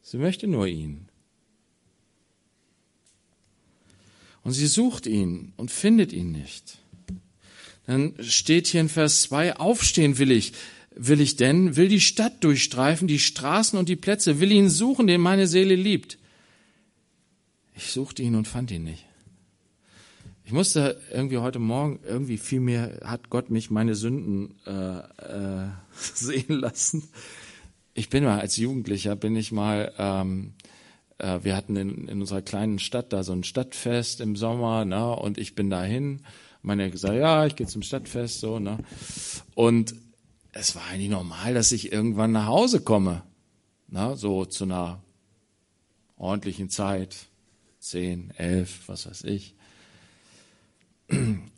Sie 0.02 0.18
möchte 0.18 0.48
nur 0.48 0.66
ihn. 0.66 1.08
Und 4.44 4.54
sie 4.54 4.66
sucht 4.66 5.06
ihn 5.06 5.54
und 5.56 5.70
findet 5.70 6.14
ihn 6.14 6.32
nicht. 6.32 6.80
Dann 7.86 8.16
steht 8.22 8.66
hier 8.66 8.82
in 8.82 8.90
Vers 8.90 9.22
2, 9.22 9.58
aufstehen 9.58 10.18
will 10.18 10.32
ich, 10.32 10.54
will 10.96 11.22
ich 11.22 11.36
denn, 11.36 11.76
will 11.76 11.90
die 11.90 12.02
Stadt 12.02 12.44
durchstreifen, 12.44 13.08
die 13.08 13.20
Straßen 13.20 13.78
und 13.78 13.88
die 13.88 13.96
Plätze, 13.96 14.40
will 14.40 14.52
ihn 14.52 14.72
suchen, 14.72 15.06
den 15.06 15.22
meine 15.22 15.46
Seele 15.46 15.76
liebt. 15.76 16.18
Ich 17.76 17.92
suchte 17.92 18.22
ihn 18.22 18.36
und 18.36 18.48
fand 18.48 18.72
ihn 18.72 18.84
nicht. 18.84 19.06
Ich 20.46 20.52
musste 20.52 21.00
irgendwie 21.12 21.38
heute 21.38 21.60
Morgen, 21.60 22.00
irgendwie 22.06 22.38
viel 22.38 22.60
mehr 22.60 23.00
hat 23.04 23.30
Gott 23.30 23.50
mich 23.50 23.72
meine 23.72 23.96
Sünden 23.96 24.56
äh, 24.68 24.98
äh, 25.00 25.70
sehen 25.92 26.60
lassen. 26.60 27.08
Ich 27.94 28.10
bin 28.10 28.24
mal 28.24 28.40
als 28.40 28.58
Jugendlicher, 28.58 29.16
bin 29.16 29.36
ich 29.36 29.52
mal, 29.52 29.94
ähm, 29.98 30.54
äh, 31.18 31.40
wir 31.44 31.56
hatten 31.56 31.76
in, 31.76 32.08
in 32.08 32.22
unserer 32.22 32.42
kleinen 32.42 32.80
Stadt 32.80 33.14
da 33.14 33.24
so 33.24 33.32
ein 33.32 33.44
Stadtfest 33.44 34.20
im 34.20 34.36
Sommer, 34.36 34.84
ne, 34.84 35.16
und 35.16 35.38
ich 35.38 35.56
bin 35.56 35.70
dahin. 35.70 36.22
Meine 36.62 36.90
gesagt, 36.90 37.16
ja, 37.16 37.46
ich 37.46 37.56
gehe 37.56 37.68
zum 37.68 37.82
Stadtfest, 37.82 38.40
so, 38.40 38.60
ne. 38.60 38.80
Und 39.56 39.96
es 40.52 40.76
war 40.76 40.84
eigentlich 40.92 41.10
normal, 41.10 41.54
dass 41.54 41.72
ich 41.72 41.92
irgendwann 41.92 42.32
nach 42.32 42.48
Hause 42.48 42.82
komme, 42.82 43.24
ne, 43.88 44.16
so 44.18 44.46
zu 44.46 44.66
einer 44.66 45.02
ordentlichen 46.18 46.70
Zeit, 46.70 47.28
zehn, 47.84 48.32
elf, 48.38 48.88
was 48.88 49.06
weiß 49.08 49.24
ich. 49.26 49.56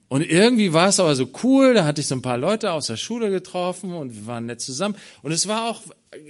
Und 0.08 0.22
irgendwie 0.22 0.72
war 0.72 0.90
es 0.90 1.00
aber 1.00 1.16
so 1.16 1.28
cool, 1.44 1.74
da 1.74 1.86
hatte 1.86 2.02
ich 2.02 2.08
so 2.08 2.16
ein 2.16 2.22
paar 2.22 2.38
Leute 2.38 2.72
aus 2.72 2.88
der 2.88 2.98
Schule 2.98 3.30
getroffen 3.32 3.94
und 3.94 4.16
wir 4.16 4.28
waren 4.28 4.46
nett 4.46 4.62
zusammen. 4.62 4.96
Und 5.24 5.32
es 5.32 5.48
war 5.48 5.70
auch 5.70 5.82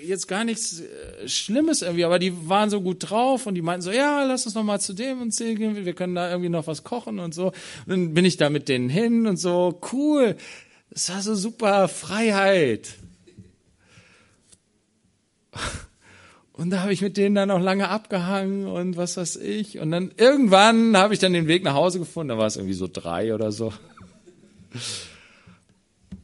jetzt 0.02 0.28
gar 0.28 0.44
nichts 0.44 0.80
äh, 0.80 1.28
Schlimmes 1.28 1.82
irgendwie, 1.82 2.06
aber 2.06 2.18
die 2.18 2.50
waren 2.50 2.70
so 2.70 2.82
gut 2.82 3.10
drauf 3.10 3.46
und 3.46 3.56
die 3.56 3.62
meinten 3.62 3.82
so, 3.82 3.92
ja, 3.92 4.24
lass 4.24 4.46
uns 4.46 4.56
noch 4.56 4.64
mal 4.64 4.80
zu 4.80 4.94
dem 4.94 5.22
und 5.22 5.36
gehen, 5.38 5.86
wir 5.86 5.94
können 5.94 6.16
da 6.16 6.30
irgendwie 6.30 6.50
noch 6.50 6.68
was 6.68 6.84
kochen 6.84 7.20
und 7.20 7.34
so. 7.34 7.48
Und 7.48 7.88
dann 7.88 8.14
bin 8.14 8.26
ich 8.26 8.38
da 8.38 8.50
mit 8.50 8.70
denen 8.70 8.90
hin 8.90 9.28
und 9.28 9.38
so, 9.38 9.80
cool. 9.92 10.36
Das 10.90 11.10
war 11.10 11.22
so 11.22 11.36
super 11.36 11.88
Freiheit. 11.88 12.96
Und 16.58 16.70
da 16.70 16.82
habe 16.82 16.94
ich 16.94 17.02
mit 17.02 17.18
denen 17.18 17.36
dann 17.36 17.52
auch 17.52 17.60
lange 17.60 17.90
abgehangen 17.90 18.66
und 18.66 18.96
was 18.96 19.18
weiß 19.18 19.36
ich. 19.36 19.80
Und 19.80 19.92
dann 19.92 20.14
irgendwann 20.16 20.96
habe 20.96 21.14
ich 21.14 21.20
dann 21.20 21.34
den 21.34 21.48
Weg 21.48 21.66
nach 21.66 21.74
Hause 21.74 22.00
gefunden. 22.00 22.30
Da 22.30 22.38
war 22.38 22.48
es 22.48 22.56
irgendwie 22.56 22.76
so 22.76 22.88
drei 22.92 23.34
oder 23.34 23.52
so. 23.52 23.74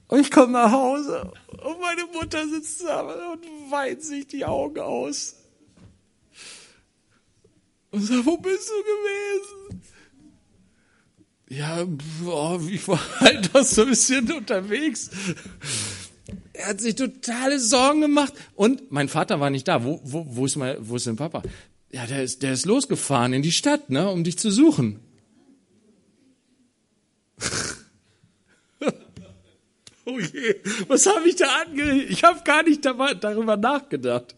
Und 0.07 0.19
ich 0.19 0.31
komme 0.31 0.53
nach 0.53 0.71
Hause 0.71 1.33
und 1.49 1.81
meine 1.81 2.05
Mutter 2.13 2.47
sitzt 2.47 2.81
da 2.81 3.01
und 3.01 3.43
weint 3.71 4.03
sich 4.03 4.27
die 4.27 4.45
Augen 4.45 4.79
aus. 4.79 5.35
Und 7.91 8.01
sagt, 8.01 8.25
wo 8.25 8.37
bist 8.37 8.69
du 8.69 8.83
gewesen? 8.83 9.81
Ja, 11.49 11.85
boah, 12.23 12.57
ich 12.69 12.87
war 12.87 13.01
halt 13.19 13.53
noch 13.53 13.63
so 13.63 13.81
ein 13.81 13.89
bisschen 13.89 14.31
unterwegs. 14.31 15.09
Er 16.61 16.67
hat 16.67 16.81
sich 16.81 16.95
totale 16.95 17.59
Sorgen 17.59 18.01
gemacht. 18.01 18.33
Und 18.55 18.91
mein 18.91 19.09
Vater 19.09 19.39
war 19.39 19.49
nicht 19.49 19.67
da. 19.67 19.83
Wo, 19.83 19.99
wo, 20.03 20.27
wo, 20.27 20.45
ist, 20.45 20.57
mein, 20.57 20.77
wo 20.79 20.95
ist 20.95 21.07
denn 21.07 21.15
Papa? 21.15 21.41
Ja, 21.91 22.05
der 22.05 22.21
ist, 22.23 22.43
der 22.43 22.53
ist 22.53 22.67
losgefahren 22.67 23.33
in 23.33 23.41
die 23.41 23.51
Stadt, 23.51 23.89
ne, 23.89 24.07
um 24.09 24.23
dich 24.23 24.37
zu 24.37 24.51
suchen. 24.51 24.99
oh 30.05 30.19
je, 30.19 30.55
was 30.87 31.07
habe 31.07 31.27
ich 31.27 31.35
da 31.37 31.47
ange... 31.65 32.03
Ich 32.03 32.23
habe 32.23 32.41
gar 32.43 32.61
nicht 32.61 32.85
darüber 32.85 33.57
nachgedacht, 33.57 34.35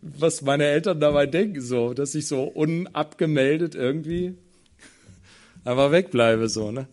was 0.00 0.40
meine 0.40 0.64
Eltern 0.64 1.00
dabei 1.00 1.26
denken, 1.26 1.60
so, 1.60 1.92
dass 1.92 2.14
ich 2.14 2.26
so 2.26 2.44
unabgemeldet 2.44 3.74
irgendwie 3.74 4.34
aber 5.64 5.92
wegbleibe, 5.92 6.48
so, 6.48 6.72
ne? 6.72 6.88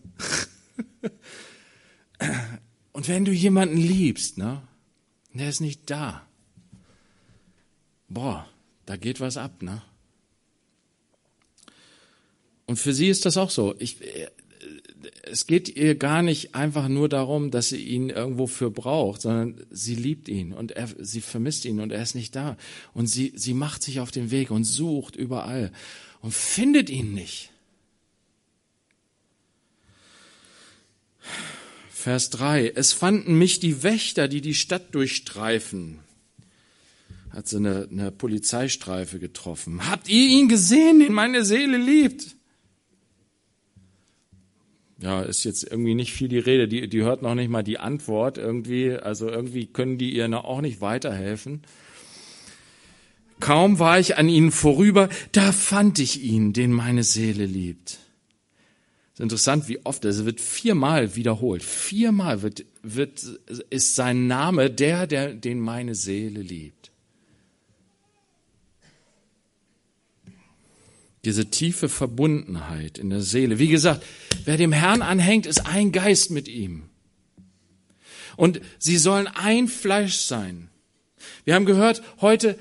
Und 3.00 3.08
wenn 3.08 3.24
du 3.24 3.32
jemanden 3.32 3.78
liebst, 3.78 4.36
ne, 4.36 4.60
der 5.32 5.48
ist 5.48 5.62
nicht 5.62 5.88
da. 5.88 6.28
Boah, 8.10 8.46
da 8.84 8.98
geht 8.98 9.20
was 9.20 9.38
ab, 9.38 9.62
ne? 9.62 9.80
Und 12.66 12.78
für 12.78 12.92
sie 12.92 13.08
ist 13.08 13.24
das 13.24 13.38
auch 13.38 13.48
so. 13.48 13.74
Ich, 13.78 14.02
äh, 14.02 14.28
es 15.22 15.46
geht 15.46 15.74
ihr 15.74 15.94
gar 15.94 16.20
nicht 16.20 16.54
einfach 16.54 16.88
nur 16.88 17.08
darum, 17.08 17.50
dass 17.50 17.70
sie 17.70 17.82
ihn 17.82 18.10
irgendwo 18.10 18.46
für 18.46 18.70
braucht, 18.70 19.22
sondern 19.22 19.64
sie 19.70 19.94
liebt 19.94 20.28
ihn 20.28 20.52
und 20.52 20.72
er, 20.72 20.90
sie 20.98 21.22
vermisst 21.22 21.64
ihn 21.64 21.80
und 21.80 21.92
er 21.92 22.02
ist 22.02 22.14
nicht 22.14 22.36
da. 22.36 22.58
Und 22.92 23.06
sie, 23.06 23.32
sie 23.34 23.54
macht 23.54 23.82
sich 23.82 24.00
auf 24.00 24.10
den 24.10 24.30
Weg 24.30 24.50
und 24.50 24.64
sucht 24.64 25.16
überall 25.16 25.72
und 26.20 26.34
findet 26.34 26.90
ihn 26.90 27.14
nicht. 27.14 27.50
Vers 32.00 32.30
3. 32.30 32.72
Es 32.76 32.94
fanden 32.94 33.36
mich 33.36 33.60
die 33.60 33.82
Wächter, 33.82 34.26
die 34.26 34.40
die 34.40 34.54
Stadt 34.54 34.94
durchstreifen. 34.94 35.98
Hat 37.28 37.46
sie 37.46 37.58
eine, 37.58 37.88
eine 37.90 38.10
Polizeistreife 38.10 39.18
getroffen. 39.18 39.88
Habt 39.90 40.08
ihr 40.08 40.26
ihn 40.26 40.48
gesehen, 40.48 41.00
den 41.00 41.12
meine 41.12 41.44
Seele 41.44 41.76
liebt? 41.76 42.36
Ja, 44.98 45.20
ist 45.20 45.44
jetzt 45.44 45.62
irgendwie 45.62 45.94
nicht 45.94 46.12
viel 46.12 46.28
die 46.28 46.38
Rede. 46.38 46.68
Die, 46.68 46.88
die 46.88 47.02
hört 47.02 47.20
noch 47.20 47.34
nicht 47.34 47.50
mal 47.50 47.62
die 47.62 47.78
Antwort 47.78 48.38
irgendwie. 48.38 48.92
Also 48.92 49.28
irgendwie 49.28 49.66
können 49.66 49.98
die 49.98 50.14
ihr 50.14 50.32
auch 50.42 50.62
nicht 50.62 50.80
weiterhelfen. 50.80 51.62
Kaum 53.40 53.78
war 53.78 54.00
ich 54.00 54.16
an 54.16 54.28
ihnen 54.30 54.52
vorüber, 54.52 55.10
da 55.32 55.52
fand 55.52 55.98
ich 55.98 56.22
ihn, 56.22 56.52
den 56.54 56.72
meine 56.72 57.04
Seele 57.04 57.44
liebt 57.44 57.98
interessant, 59.20 59.68
wie 59.68 59.84
oft, 59.84 60.04
also 60.06 60.24
wird 60.24 60.40
viermal 60.40 61.16
wiederholt. 61.16 61.62
Viermal 61.62 62.42
wird, 62.42 62.64
wird, 62.82 63.22
ist 63.70 63.94
sein 63.94 64.26
Name 64.26 64.70
der, 64.70 65.06
der, 65.06 65.34
den 65.34 65.60
meine 65.60 65.94
Seele 65.94 66.40
liebt. 66.40 66.90
Diese 71.24 71.50
tiefe 71.50 71.88
Verbundenheit 71.88 72.98
in 72.98 73.10
der 73.10 73.20
Seele. 73.20 73.58
Wie 73.58 73.68
gesagt, 73.68 74.04
wer 74.44 74.56
dem 74.56 74.72
Herrn 74.72 75.02
anhängt, 75.02 75.44
ist 75.44 75.66
ein 75.66 75.92
Geist 75.92 76.30
mit 76.30 76.48
ihm. 76.48 76.84
Und 78.36 78.60
sie 78.78 78.96
sollen 78.96 79.26
ein 79.26 79.68
Fleisch 79.68 80.16
sein. 80.16 80.70
Wir 81.44 81.54
haben 81.54 81.66
gehört 81.66 82.02
heute, 82.20 82.58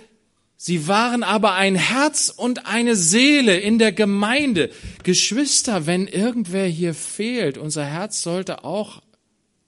Sie 0.62 0.90
waren 0.90 1.24
aber 1.24 1.54
ein 1.54 1.76
Herz 1.76 2.28
und 2.28 2.66
eine 2.66 2.98
Seele 2.98 3.58
in 3.58 3.80
der 3.80 3.94
Gemeinde. 3.94 4.70
Geschwister, 5.04 5.86
wenn 5.86 6.06
irgendwer 6.06 6.68
hier 6.68 6.94
fehlt, 6.94 7.58
unser 7.58 7.86
Herz 7.86 8.22
sollte 8.22 8.66
auch 8.66 9.02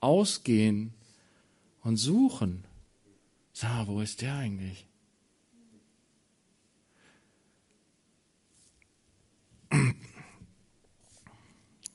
ausgehen 0.01 0.93
und 1.81 1.95
suchen. 1.95 2.65
Sag, 3.53 3.87
wo 3.87 4.01
ist 4.01 4.21
der 4.21 4.35
eigentlich? 4.35 4.85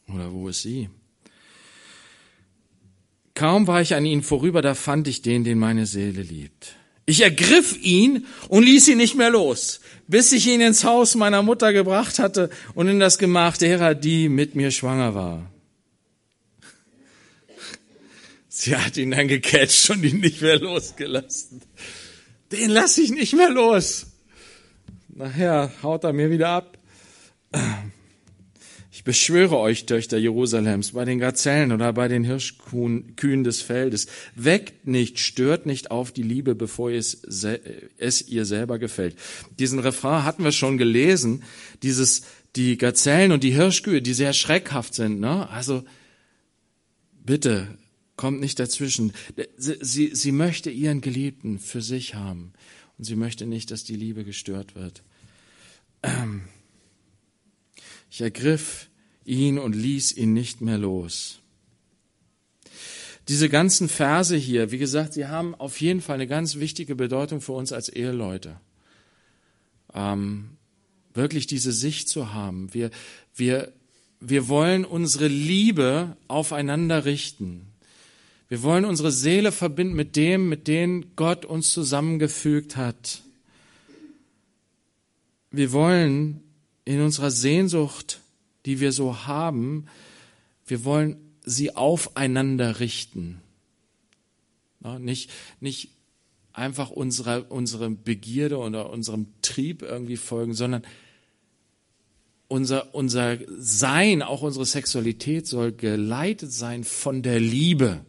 Oder 0.09 0.33
wo 0.33 0.49
ist 0.49 0.63
sie? 0.63 0.89
Kaum 3.35 3.67
war 3.67 3.83
ich 3.83 3.95
an 3.95 4.07
ihnen 4.07 4.23
vorüber, 4.23 4.63
da 4.63 4.75
fand 4.75 5.07
ich 5.07 5.21
den, 5.21 5.45
den 5.45 5.59
meine 5.59 5.85
Seele 5.85 6.23
liebt. 6.23 6.77
Ich 7.07 7.21
ergriff 7.21 7.79
ihn 7.81 8.27
und 8.49 8.65
ließ 8.65 8.89
ihn 8.89 8.99
nicht 8.99 9.15
mehr 9.15 9.31
los, 9.31 9.81
bis 10.09 10.33
ich 10.33 10.49
ihn 10.49 10.61
ins 10.61 10.83
Haus 10.83 11.15
meiner 11.15 11.43
Mutter 11.43 11.73
gebracht 11.73 12.19
hatte 12.19 12.51
und 12.75 12.89
in 12.89 12.99
das 12.99 13.19
Gemach 13.19 13.57
derer, 13.57 13.95
die 13.95 14.29
mit 14.29 14.57
mir 14.57 14.73
schwanger 14.73 15.15
war. 15.15 15.51
Sie 18.49 18.77
hat 18.77 18.97
ihn 18.97 19.13
dann 19.13 19.29
gecatcht 19.29 19.91
und 19.91 20.03
ihn 20.03 20.19
nicht 20.19 20.43
mehr 20.43 20.59
losgelassen. 20.59 21.63
Den 22.51 22.71
lasse 22.71 23.03
ich 23.03 23.11
nicht 23.11 23.35
mehr 23.35 23.51
los. 23.51 24.07
nachher 25.09 25.71
haut 25.83 26.05
er 26.05 26.13
mir 26.13 26.31
wieder 26.31 26.49
ab. 26.49 26.79
Beschwöre 29.07 29.57
euch, 29.59 29.87
Töchter 29.87 30.19
Jerusalems, 30.19 30.91
bei 30.91 31.05
den 31.05 31.21
Gazellen 31.21 31.71
oder 31.71 31.93
bei 31.93 32.09
den 32.09 32.25
Hirschkühen 32.25 33.45
des 33.45 33.63
Feldes, 33.63 34.09
weckt 34.35 34.89
nicht, 34.89 35.21
stört 35.21 35.65
nicht 35.65 35.93
auf 35.93 36.11
die 36.11 36.25
Liebe, 36.25 36.57
bevor 36.57 36.91
es, 36.91 37.23
es 37.99 38.29
ihr 38.29 38.45
selber 38.45 38.81
gefällt. 38.81 39.15
Diesen 39.61 39.79
Refrain 39.79 40.25
hatten 40.25 40.43
wir 40.43 40.51
schon 40.51 40.77
gelesen, 40.77 41.45
dieses, 41.85 42.25
die 42.57 42.77
Gazellen 42.79 43.31
und 43.31 43.45
die 43.45 43.55
Hirschkühe, 43.55 44.03
die 44.03 44.13
sehr 44.13 44.33
schreckhaft 44.33 44.93
sind, 44.93 45.21
ne? 45.21 45.49
Also, 45.51 45.85
bitte, 47.25 47.79
kommt 48.17 48.41
nicht 48.41 48.59
dazwischen. 48.59 49.13
Sie, 49.57 49.77
sie, 49.83 50.11
sie 50.17 50.33
möchte 50.33 50.71
ihren 50.71 51.01
Geliebten 51.01 51.61
für 51.61 51.81
sich 51.81 52.17
haben 52.17 52.55
und 52.99 53.05
sie 53.05 53.15
möchte 53.15 53.47
nicht, 53.47 53.71
dass 53.71 53.85
die 53.85 53.95
Liebe 53.95 54.25
gestört 54.25 54.75
wird. 54.75 55.05
Ich 58.09 58.23
ergriff 58.23 58.89
ihn 59.27 59.59
und 59.59 59.75
ließ 59.75 60.17
ihn 60.17 60.33
nicht 60.33 60.61
mehr 60.61 60.79
los. 60.79 61.41
Diese 63.29 63.49
ganzen 63.49 63.89
Verse 63.89 64.37
hier, 64.37 64.71
wie 64.71 64.79
gesagt, 64.79 65.15
sie 65.15 65.27
haben 65.27 65.55
auf 65.57 65.81
jeden 65.81 66.01
Fall 66.01 66.15
eine 66.15 66.29
ganz 66.29 66.57
wichtige 66.57 66.95
Bedeutung 66.95 67.41
für 67.41 67.53
uns 67.53 67.73
als 67.73 67.89
Eheleute. 67.89 68.61
Ähm, 69.93 70.51
wirklich 71.13 71.47
diese 71.49 71.73
Sicht 71.73 72.09
zu 72.09 72.33
haben. 72.33 72.73
Wir, 72.73 72.91
wir, 73.35 73.73
wir 74.21 74.49
wollen 74.49 74.85
unsere 74.85 75.27
Liebe 75.27 76.17
aufeinander 76.29 77.05
richten. 77.05 77.67
Wir 78.49 78.63
wollen 78.63 78.85
unsere 78.85 79.11
Seele 79.11 79.51
verbinden 79.51 79.97
mit 79.97 80.15
dem, 80.15 80.49
mit 80.49 80.69
dem 80.69 81.17
Gott 81.17 81.45
uns 81.45 81.73
zusammengefügt 81.73 82.77
hat. 82.77 83.23
Wir 85.51 85.73
wollen 85.73 86.43
in 86.85 87.01
unserer 87.01 87.33
Sehnsucht, 87.33 88.21
die 88.67 88.81
wir 88.81 88.93
so 88.93 89.27
haben, 89.27 89.87
wir 90.67 90.85
wollen 90.85 91.17
sie 91.45 91.75
aufeinander 91.75 92.81
richten. 92.81 93.41
Nicht, 94.99 95.31
nicht 95.61 95.91
einfach 96.53 96.91
unserer, 96.91 97.51
unserem 97.51 98.03
Begierde 98.03 98.59
oder 98.59 98.91
unserem 98.91 99.29
Trieb 99.43 99.83
irgendwie 99.83 100.17
folgen, 100.17 100.55
sondern 100.55 100.83
unser, 102.49 102.95
unser 102.95 103.39
Sein, 103.59 104.23
auch 104.23 104.43
unsere 104.43 104.67
Sexualität 104.67 105.47
soll 105.47 105.73
geleitet 105.73 106.53
sein 106.53 106.85
von 106.85 107.23
der 107.23 107.41
Liebe 107.41 108.05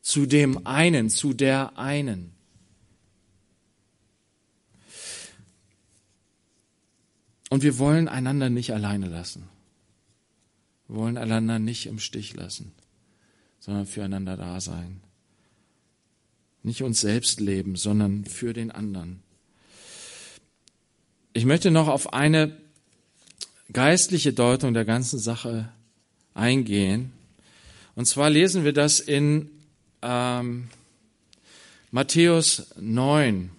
zu 0.00 0.26
dem 0.26 0.66
einen, 0.66 1.10
zu 1.10 1.34
der 1.34 1.78
einen. 1.78 2.32
Und 7.50 7.62
wir 7.62 7.78
wollen 7.78 8.08
einander 8.08 8.48
nicht 8.48 8.72
alleine 8.72 9.08
lassen. 9.08 9.48
Wir 10.88 10.96
wollen 10.96 11.18
einander 11.18 11.58
nicht 11.58 11.86
im 11.86 11.98
Stich 11.98 12.34
lassen, 12.34 12.72
sondern 13.58 13.86
füreinander 13.86 14.36
da 14.36 14.60
sein. 14.60 15.00
Nicht 16.62 16.82
uns 16.82 17.00
selbst 17.00 17.40
leben, 17.40 17.76
sondern 17.76 18.24
für 18.24 18.52
den 18.52 18.70
anderen. 18.70 19.22
Ich 21.32 21.44
möchte 21.44 21.70
noch 21.70 21.88
auf 21.88 22.12
eine 22.12 22.56
geistliche 23.72 24.32
Deutung 24.32 24.72
der 24.72 24.84
ganzen 24.84 25.18
Sache 25.18 25.72
eingehen. 26.34 27.12
Und 27.96 28.06
zwar 28.06 28.30
lesen 28.30 28.64
wir 28.64 28.72
das 28.72 29.00
in 29.00 29.50
ähm, 30.02 30.68
Matthäus 31.90 32.74
9. 32.78 33.50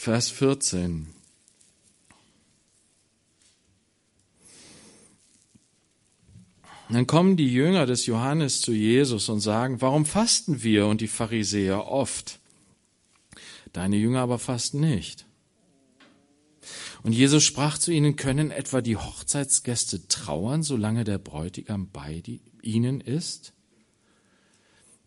Vers 0.00 0.30
14. 0.30 1.08
Dann 6.88 7.06
kommen 7.06 7.36
die 7.36 7.52
Jünger 7.52 7.84
des 7.84 8.06
Johannes 8.06 8.62
zu 8.62 8.72
Jesus 8.72 9.28
und 9.28 9.40
sagen, 9.40 9.82
warum 9.82 10.06
fasten 10.06 10.62
wir 10.62 10.86
und 10.86 11.02
die 11.02 11.06
Pharisäer 11.06 11.86
oft? 11.86 12.40
Deine 13.74 13.96
Jünger 13.96 14.20
aber 14.20 14.38
fasten 14.38 14.80
nicht. 14.80 15.26
Und 17.02 17.12
Jesus 17.12 17.44
sprach 17.44 17.76
zu 17.76 17.92
ihnen, 17.92 18.16
können 18.16 18.50
etwa 18.50 18.80
die 18.80 18.96
Hochzeitsgäste 18.96 20.08
trauern, 20.08 20.62
solange 20.62 21.04
der 21.04 21.18
Bräutigam 21.18 21.90
bei 21.90 22.22
ihnen 22.62 23.02
ist? 23.02 23.52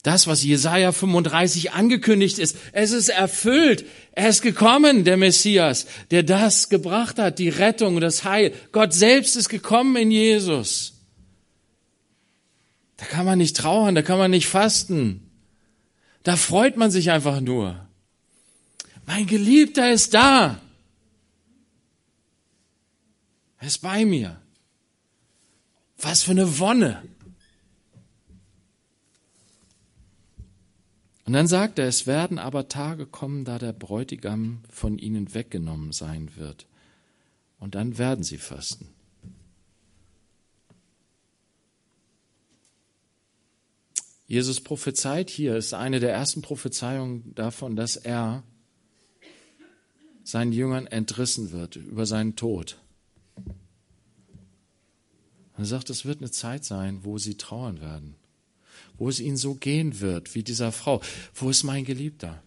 Das, 0.04 0.28
was 0.28 0.43
Jesaja 0.43 0.91
35 0.91 1.72
angekündigt 1.72 2.38
ist, 2.38 2.58
es 2.74 2.91
ist 2.91 3.08
erfüllt. 3.08 3.86
Er 4.12 4.28
ist 4.28 4.41
gekommen, 4.41 5.06
der 5.06 5.16
Messias, 5.16 5.88
der 6.12 6.24
das 6.24 6.68
gebracht 6.68 7.20
hat, 7.20 7.39
die 7.39 7.47
Rettung, 7.47 8.01
das 8.01 8.26
Heil. 8.26 8.54
Gott 8.74 8.93
selbst 8.93 9.38
ist 9.38 9.47
gekommen 9.47 9.95
in 9.95 10.12
Jesus. 10.12 10.93
Da 12.97 13.06
kann 13.06 13.26
man 13.26 13.38
nicht 13.38 13.56
trauern, 13.56 13.95
da 13.95 14.01
kann 14.01 14.18
man 14.18 14.32
nicht 14.32 14.47
fasten. 14.47 15.30
Da 16.24 16.36
freut 16.36 16.76
man 16.76 16.91
sich 16.91 17.10
einfach 17.10 17.39
nur. 17.39 17.88
Mein 19.06 19.26
Geliebter 19.26 19.89
ist 19.91 20.14
da. 20.14 20.60
Er 23.58 23.68
ist 23.68 23.80
bei 23.80 24.04
mir. 24.04 24.41
Was 25.97 26.24
für 26.24 26.32
eine 26.32 26.60
Wonne. 26.60 27.04
Und 31.26 31.34
dann 31.34 31.48
sagt 31.48 31.80
er, 31.80 31.88
es 31.88 32.06
werden 32.06 32.38
aber 32.38 32.68
Tage 32.68 33.06
kommen, 33.06 33.46
da 33.46 33.58
der 33.58 33.72
Bräutigam 33.72 34.62
von 34.70 34.98
ihnen 34.98 35.34
weggenommen 35.34 35.94
sein 35.94 36.36
wird. 36.36 36.68
Und 37.60 37.76
dann 37.76 37.98
werden 37.98 38.24
sie 38.24 38.38
fasten. 38.38 38.90
Jesus 44.28 44.62
prophezeit 44.62 45.30
hier, 45.30 45.56
ist 45.56 45.74
eine 45.74 46.00
der 46.00 46.12
ersten 46.12 46.42
Prophezeiungen 46.42 47.34
davon, 47.36 47.76
dass 47.76 47.96
er 47.96 48.44
seinen 50.24 50.52
Jüngern 50.52 50.88
entrissen 50.88 51.52
wird 51.52 51.76
über 51.76 52.06
seinen 52.06 52.36
Tod. 52.36 52.80
Er 55.56 55.66
sagt, 55.66 55.90
es 55.90 56.04
wird 56.04 56.20
eine 56.20 56.32
Zeit 56.32 56.66
sein, 56.66 57.04
wo 57.04 57.18
sie 57.18 57.36
trauern 57.36 57.80
werden 57.80 58.16
wo 58.98 59.10
es 59.10 59.20
ihnen 59.20 59.38
so 59.38 59.56
gehen 59.56 60.00
wird 60.00 60.36
wie 60.36 60.44
dieser 60.44 60.72
Frau. 60.72 61.02
Wo 61.34 61.50
ist 61.50 61.64
mein 61.64 61.86
Geliebter? 61.86 62.41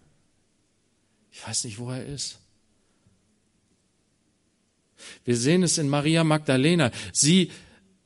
Ich 1.33 1.47
weiß 1.47 1.65
nicht, 1.65 1.79
wo 1.79 1.91
er 1.91 2.05
ist. 2.05 2.39
Wir 5.25 5.37
sehen 5.37 5.63
es 5.63 5.79
in 5.79 5.89
Maria 5.89 6.25
Magdalena. 6.25 6.91
Sie 7.13 7.51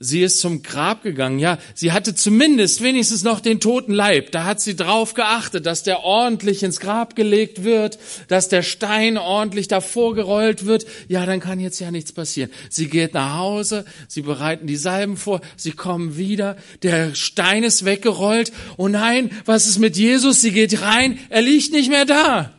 Sie 0.03 0.23
ist 0.23 0.41
zum 0.41 0.63
Grab 0.63 1.03
gegangen, 1.03 1.39
ja. 1.39 1.59
Sie 1.75 1.93
hatte 1.93 2.15
zumindest 2.15 2.83
wenigstens 2.83 3.23
noch 3.23 3.39
den 3.39 3.61
toten 3.61 3.93
Leib. 3.93 4.33
Da 4.33 4.45
hat 4.45 4.59
sie 4.59 4.75
drauf 4.75 5.13
geachtet, 5.13 5.67
dass 5.67 5.83
der 5.83 6.05
ordentlich 6.05 6.63
ins 6.63 6.81
Grab 6.81 7.15
gelegt 7.15 7.65
wird, 7.65 7.99
dass 8.29 8.49
der 8.49 8.63
Stein 8.63 9.19
ordentlich 9.19 9.69
davor 9.69 10.15
gerollt 10.15 10.65
wird. 10.65 10.87
Ja, 11.09 11.27
dann 11.27 11.39
kann 11.39 11.61
jetzt 11.61 11.81
ja 11.81 11.91
nichts 11.91 12.13
passieren. 12.13 12.51
Sie 12.71 12.89
geht 12.89 13.13
nach 13.13 13.37
Hause, 13.37 13.85
sie 14.09 14.23
bereiten 14.23 14.67
die 14.67 14.77
Salben 14.77 15.19
vor, 15.19 15.43
sie 15.57 15.73
kommen 15.73 16.17
wieder, 16.17 16.57
der 16.83 17.15
Stein 17.15 17.63
ist 17.63 17.85
weggerollt. 17.85 18.53
Oh 18.79 18.89
nein, 18.89 19.31
was 19.45 19.67
ist 19.67 19.81
mit 19.81 19.99
Jesus? 19.99 20.41
Sie 20.41 20.53
geht 20.53 20.81
rein, 20.81 21.19
er 21.29 21.43
liegt 21.43 21.73
nicht 21.73 21.91
mehr 21.91 22.07
da. 22.07 22.55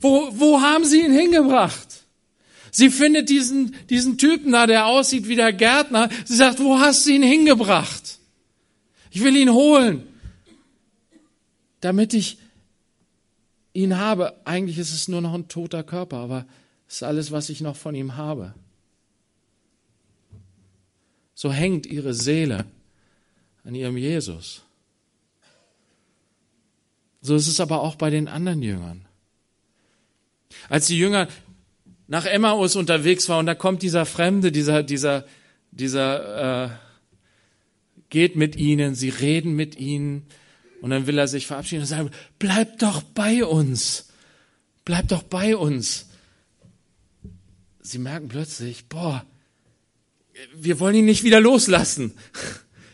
Wo, 0.00 0.28
wo 0.30 0.60
haben 0.60 0.84
sie 0.84 1.00
ihn 1.00 1.12
hingebracht? 1.12 2.05
Sie 2.76 2.90
findet 2.90 3.30
diesen, 3.30 3.74
diesen 3.88 4.18
Typen 4.18 4.52
da, 4.52 4.66
der 4.66 4.84
aussieht 4.84 5.28
wie 5.28 5.34
der 5.34 5.54
Gärtner. 5.54 6.10
Sie 6.26 6.36
sagt, 6.36 6.60
wo 6.60 6.78
hast 6.78 7.06
du 7.06 7.10
ihn 7.10 7.22
hingebracht? 7.22 8.18
Ich 9.10 9.24
will 9.24 9.34
ihn 9.34 9.50
holen, 9.50 10.06
damit 11.80 12.12
ich 12.12 12.36
ihn 13.72 13.96
habe. 13.96 14.38
Eigentlich 14.44 14.76
ist 14.76 14.92
es 14.92 15.08
nur 15.08 15.22
noch 15.22 15.32
ein 15.32 15.48
toter 15.48 15.84
Körper, 15.84 16.18
aber 16.18 16.44
es 16.86 16.96
ist 16.96 17.02
alles, 17.02 17.32
was 17.32 17.48
ich 17.48 17.62
noch 17.62 17.76
von 17.76 17.94
ihm 17.94 18.18
habe. 18.18 18.52
So 21.34 21.50
hängt 21.50 21.86
ihre 21.86 22.12
Seele 22.12 22.66
an 23.64 23.74
ihrem 23.74 23.96
Jesus. 23.96 24.64
So 27.22 27.34
ist 27.36 27.48
es 27.48 27.58
aber 27.58 27.80
auch 27.80 27.94
bei 27.94 28.10
den 28.10 28.28
anderen 28.28 28.60
Jüngern. 28.60 29.06
Als 30.68 30.88
die 30.88 30.98
Jünger 30.98 31.28
nach 32.08 32.24
Emmaus 32.24 32.76
unterwegs 32.76 33.28
war 33.28 33.38
und 33.38 33.46
da 33.46 33.54
kommt 33.54 33.82
dieser 33.82 34.06
Fremde, 34.06 34.52
dieser, 34.52 34.82
dieser, 34.82 35.26
dieser 35.70 36.64
äh, 36.64 36.70
geht 38.10 38.36
mit 38.36 38.56
ihnen, 38.56 38.94
sie 38.94 39.08
reden 39.08 39.54
mit 39.54 39.76
ihnen 39.76 40.26
und 40.80 40.90
dann 40.90 41.06
will 41.06 41.18
er 41.18 41.28
sich 41.28 41.46
verabschieden 41.46 41.82
und 41.82 41.88
sagen, 41.88 42.10
bleib 42.38 42.78
doch 42.78 43.02
bei 43.02 43.44
uns, 43.44 44.08
bleib 44.84 45.08
doch 45.08 45.22
bei 45.22 45.56
uns. 45.56 46.06
sie 47.80 47.98
merken 47.98 48.28
plötzlich, 48.28 48.88
boah, 48.88 49.24
wir 50.54 50.78
wollen 50.80 50.96
ihn 50.96 51.04
nicht 51.06 51.24
wieder 51.24 51.40
loslassen. 51.40 52.12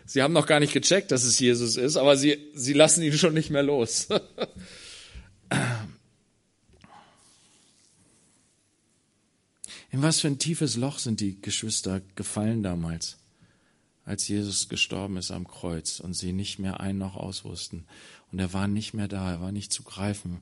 Sie 0.04 0.20
haben 0.20 0.34
noch 0.34 0.46
gar 0.46 0.60
nicht 0.60 0.74
gecheckt, 0.74 1.10
dass 1.10 1.24
es 1.24 1.38
Jesus 1.38 1.78
ist, 1.78 1.96
aber 1.96 2.18
sie, 2.18 2.36
sie 2.52 2.74
lassen 2.74 3.02
ihn 3.02 3.14
schon 3.14 3.32
nicht 3.32 3.48
mehr 3.48 3.62
los. 3.62 4.08
In 9.92 10.00
was 10.00 10.20
für 10.20 10.28
ein 10.28 10.38
tiefes 10.38 10.76
Loch 10.76 10.98
sind 10.98 11.20
die 11.20 11.38
Geschwister 11.40 12.00
gefallen 12.16 12.62
damals, 12.62 13.18
als 14.06 14.26
Jesus 14.26 14.70
gestorben 14.70 15.18
ist 15.18 15.30
am 15.30 15.46
Kreuz 15.46 16.00
und 16.00 16.14
sie 16.14 16.32
nicht 16.32 16.58
mehr 16.58 16.80
ein 16.80 16.96
noch 16.96 17.14
aus 17.14 17.44
wussten. 17.44 17.84
Und 18.32 18.38
er 18.38 18.54
war 18.54 18.68
nicht 18.68 18.94
mehr 18.94 19.06
da, 19.06 19.30
er 19.30 19.42
war 19.42 19.52
nicht 19.52 19.70
zu 19.70 19.82
greifen. 19.82 20.40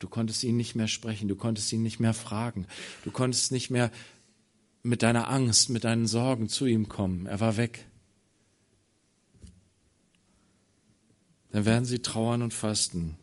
Du 0.00 0.08
konntest 0.08 0.42
ihn 0.42 0.56
nicht 0.56 0.74
mehr 0.74 0.88
sprechen, 0.88 1.28
du 1.28 1.36
konntest 1.36 1.72
ihn 1.72 1.84
nicht 1.84 2.00
mehr 2.00 2.12
fragen, 2.12 2.66
du 3.04 3.12
konntest 3.12 3.52
nicht 3.52 3.70
mehr 3.70 3.92
mit 4.82 5.04
deiner 5.04 5.28
Angst, 5.28 5.70
mit 5.70 5.84
deinen 5.84 6.08
Sorgen 6.08 6.48
zu 6.48 6.66
ihm 6.66 6.88
kommen. 6.88 7.26
Er 7.26 7.38
war 7.38 7.56
weg. 7.56 7.86
Dann 11.52 11.64
werden 11.66 11.84
sie 11.84 12.00
trauern 12.00 12.42
und 12.42 12.52
fasten. 12.52 13.16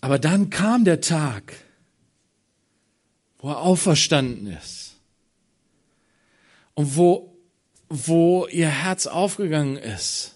Aber 0.00 0.18
dann 0.18 0.48
kam 0.48 0.86
der 0.86 1.02
Tag, 1.02 1.67
wo 3.38 3.50
er 3.50 3.60
auferstanden 3.60 4.46
ist. 4.48 4.94
Und 6.74 6.96
wo, 6.96 7.36
wo 7.88 8.46
ihr 8.46 8.68
Herz 8.68 9.06
aufgegangen 9.06 9.76
ist. 9.76 10.34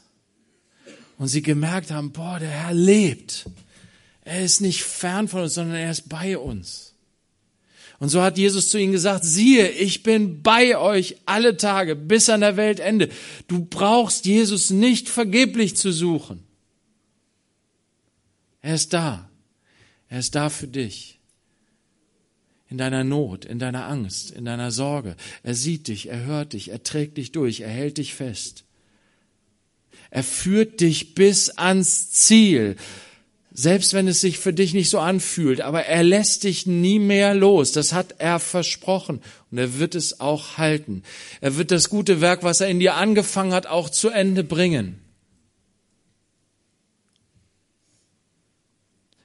Und 1.19 1.29
sie 1.29 1.43
gemerkt 1.43 1.91
haben, 1.91 2.13
boah, 2.13 2.39
der 2.39 2.51
Herr 2.51 2.75
lebt. 2.75 3.47
Er 4.25 4.45
ist 4.45 4.61
nicht 4.61 4.83
fern 4.83 5.29
von 5.29 5.43
uns, 5.43 5.55
sondern 5.55 5.77
er 5.77 5.91
ist 5.91 6.09
bei 6.09 6.39
uns. 6.39 6.95
Und 7.99 8.09
so 8.09 8.21
hat 8.21 8.37
Jesus 8.37 8.69
zu 8.71 8.79
ihnen 8.79 8.91
gesagt, 8.91 9.25
siehe, 9.25 9.69
ich 9.69 10.03
bin 10.03 10.43
bei 10.43 10.77
euch 10.77 11.19
alle 11.25 11.57
Tage 11.57 11.95
bis 11.95 12.29
an 12.29 12.41
der 12.41 12.57
Weltende. 12.57 13.09
Du 13.47 13.65
brauchst 13.65 14.27
Jesus 14.27 14.71
nicht 14.71 15.09
vergeblich 15.09 15.77
zu 15.77 15.93
suchen. 15.93 16.43
Er 18.61 18.75
ist 18.75 18.93
da. 18.93 19.29
Er 20.09 20.19
ist 20.19 20.35
da 20.35 20.51
für 20.51 20.67
dich. 20.67 21.21
In 22.73 22.79
deiner 22.79 23.05
Not, 23.05 23.45
in 23.45 23.59
deiner 23.59 23.87
Angst, 23.87 24.31
in 24.31 24.47
deiner 24.47 24.71
Sorge. 24.71 25.15
Er 25.43 25.55
sieht 25.55 25.89
dich, 25.89 26.09
er 26.09 26.25
hört 26.25 26.55
dich, 26.55 26.71
er 26.71 26.83
trägt 26.83 27.19
dich 27.19 27.31
durch, 27.31 27.61
er 27.61 27.69
hält 27.69 27.99
dich 27.99 28.15
fest. 28.15 28.65
Er 30.09 30.23
führt 30.23 30.81
dich 30.81 31.15
bis 31.15 31.51
ans 31.51 32.11
Ziel. 32.13 32.77
Selbst 33.53 33.93
wenn 33.93 34.09
es 34.09 34.23
sich 34.23 34.39
für 34.39 34.55
dich 34.55 34.73
nicht 34.73 34.89
so 34.89 35.01
anfühlt, 35.01 35.61
aber 35.61 35.85
er 35.85 36.03
lässt 36.03 36.45
dich 36.45 36.67
nie 36.67 36.99
mehr 36.99 37.35
los. 37.35 37.73
Das 37.73 37.93
hat 37.93 38.15
er 38.21 38.39
versprochen 38.39 39.21
und 39.51 39.59
er 39.59 39.79
wird 39.79 39.95
es 39.95 40.21
auch 40.21 40.57
halten. 40.57 41.03
Er 41.43 41.59
wird 41.59 41.73
das 41.73 41.91
gute 41.91 42.23
Werk, 42.23 42.43
was 42.43 42.63
er 42.63 42.69
in 42.69 42.81
dir 42.81 42.95
angefangen 42.95 43.53
hat, 43.53 43.67
auch 43.67 43.91
zu 43.91 44.09
Ende 44.09 44.45
bringen. 44.45 44.99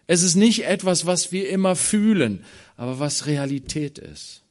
Es 0.06 0.22
ist 0.22 0.36
nicht 0.36 0.66
etwas, 0.66 1.06
was 1.06 1.32
wir 1.32 1.50
immer 1.50 1.78
fühlen, 1.78 2.44
aber 2.78 3.00
was 3.00 3.26
Realität 3.26 3.98
ist. 3.98 4.44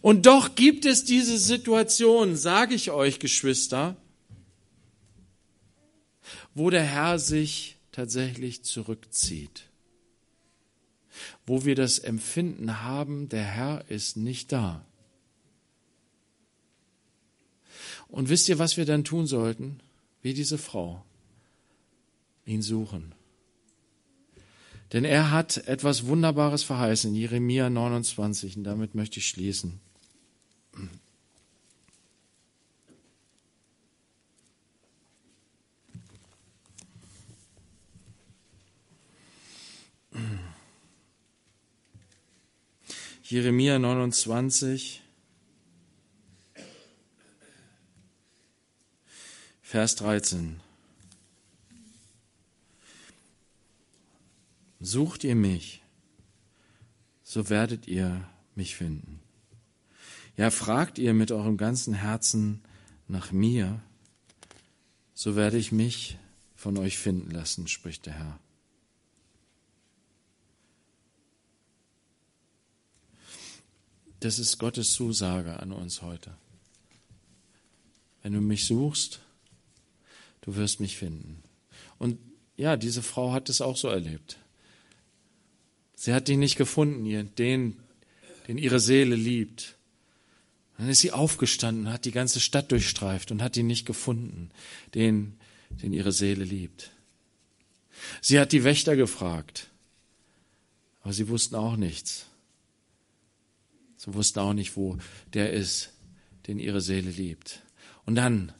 Und 0.00 0.26
doch 0.26 0.54
gibt 0.54 0.84
es 0.86 1.04
diese 1.04 1.38
Situation, 1.38 2.36
sage 2.36 2.74
ich 2.74 2.90
euch, 2.90 3.18
Geschwister, 3.18 3.96
wo 6.54 6.70
der 6.70 6.84
Herr 6.84 7.18
sich 7.18 7.76
tatsächlich 7.92 8.64
zurückzieht. 8.64 9.68
Wo 11.46 11.64
wir 11.64 11.74
das 11.74 11.98
Empfinden 11.98 12.82
haben, 12.82 13.28
der 13.28 13.44
Herr 13.44 13.84
ist 13.88 14.16
nicht 14.16 14.52
da. 14.52 14.84
Und 18.08 18.28
wisst 18.28 18.48
ihr, 18.48 18.58
was 18.58 18.76
wir 18.76 18.86
dann 18.86 19.04
tun 19.04 19.26
sollten? 19.26 19.80
Wie 20.22 20.34
diese 20.34 20.58
Frau. 20.58 21.04
Ihn 22.44 22.62
suchen. 22.62 23.14
Denn 24.92 25.04
er 25.04 25.30
hat 25.30 25.56
etwas 25.68 26.06
Wunderbares 26.06 26.64
verheißen, 26.64 27.14
Jeremia 27.14 27.70
29, 27.70 28.56
und 28.56 28.64
damit 28.64 28.94
möchte 28.94 29.20
ich 29.20 29.28
schließen. 29.28 29.80
Jeremia 43.22 43.78
29, 43.78 45.02
Vers 49.62 49.94
13. 49.94 50.60
Sucht 54.80 55.24
ihr 55.24 55.36
mich, 55.36 55.82
so 57.22 57.50
werdet 57.50 57.86
ihr 57.86 58.26
mich 58.54 58.76
finden. 58.76 59.20
Ja, 60.38 60.50
fragt 60.50 60.98
ihr 60.98 61.12
mit 61.12 61.30
eurem 61.32 61.58
ganzen 61.58 61.92
Herzen 61.92 62.62
nach 63.06 63.30
mir, 63.30 63.82
so 65.12 65.36
werde 65.36 65.58
ich 65.58 65.70
mich 65.70 66.16
von 66.54 66.78
euch 66.78 66.96
finden 66.96 67.30
lassen, 67.30 67.68
spricht 67.68 68.06
der 68.06 68.14
Herr. 68.14 68.40
Das 74.20 74.38
ist 74.38 74.58
Gottes 74.58 74.92
Zusage 74.92 75.60
an 75.60 75.72
uns 75.72 76.00
heute. 76.00 76.34
Wenn 78.22 78.32
du 78.32 78.40
mich 78.40 78.66
suchst, 78.66 79.20
du 80.40 80.56
wirst 80.56 80.80
mich 80.80 80.96
finden. 80.96 81.42
Und 81.98 82.18
ja, 82.56 82.76
diese 82.76 83.02
Frau 83.02 83.32
hat 83.32 83.50
es 83.50 83.60
auch 83.60 83.76
so 83.76 83.88
erlebt. 83.88 84.38
Sie 86.00 86.14
hat 86.14 86.30
ihn 86.30 86.38
nicht 86.38 86.56
gefunden, 86.56 87.04
den, 87.36 87.76
den 88.48 88.56
ihre 88.56 88.80
Seele 88.80 89.14
liebt. 89.14 89.76
Dann 90.78 90.88
ist 90.88 91.00
sie 91.00 91.12
aufgestanden, 91.12 91.92
hat 91.92 92.06
die 92.06 92.10
ganze 92.10 92.40
Stadt 92.40 92.72
durchstreift 92.72 93.30
und 93.30 93.42
hat 93.42 93.54
ihn 93.58 93.66
nicht 93.66 93.84
gefunden, 93.84 94.50
den, 94.94 95.38
den 95.68 95.92
ihre 95.92 96.12
Seele 96.12 96.42
liebt. 96.42 96.90
Sie 98.22 98.40
hat 98.40 98.52
die 98.52 98.64
Wächter 98.64 98.96
gefragt, 98.96 99.68
aber 101.02 101.12
sie 101.12 101.28
wussten 101.28 101.56
auch 101.56 101.76
nichts. 101.76 102.24
Sie 103.98 104.14
wussten 104.14 104.38
auch 104.38 104.54
nicht, 104.54 104.76
wo 104.76 104.96
der 105.34 105.52
ist, 105.52 105.92
den 106.46 106.58
ihre 106.58 106.80
Seele 106.80 107.10
liebt. 107.10 107.60
Und 108.06 108.14
dann 108.14 108.54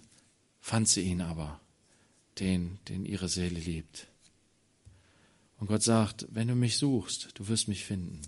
fand 0.61 0.91
sie 0.91 1.05
ihn 1.05 1.23
aber, 1.23 1.59
den, 2.39 2.81
den 2.91 3.07
ihre 3.07 3.31
Seele 3.31 3.59
liebt. 3.59 4.10
Und 5.61 5.67
Gott 5.67 5.83
sagt, 5.83 6.27
wenn 6.31 6.49
du 6.49 6.55
mich 6.55 6.79
suchst, 6.79 7.29
du 7.35 7.49
wirst 7.49 7.69
mich 7.69 7.85
finden. 7.85 8.21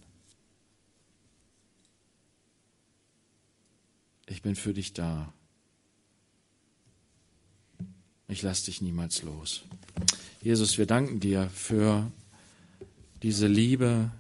Ich 4.27 4.43
bin 4.43 4.55
für 4.55 4.75
dich 4.75 4.93
da. 4.93 5.33
Ich 8.29 8.43
lasse 8.43 8.67
dich 8.67 8.83
niemals 8.83 9.23
los. 9.23 9.63
Jesus, 10.43 10.79
wir 10.79 10.87
danken 10.87 11.21
dir 11.21 11.49
für 11.51 12.11
diese 13.23 13.47
Liebe, 13.47 14.11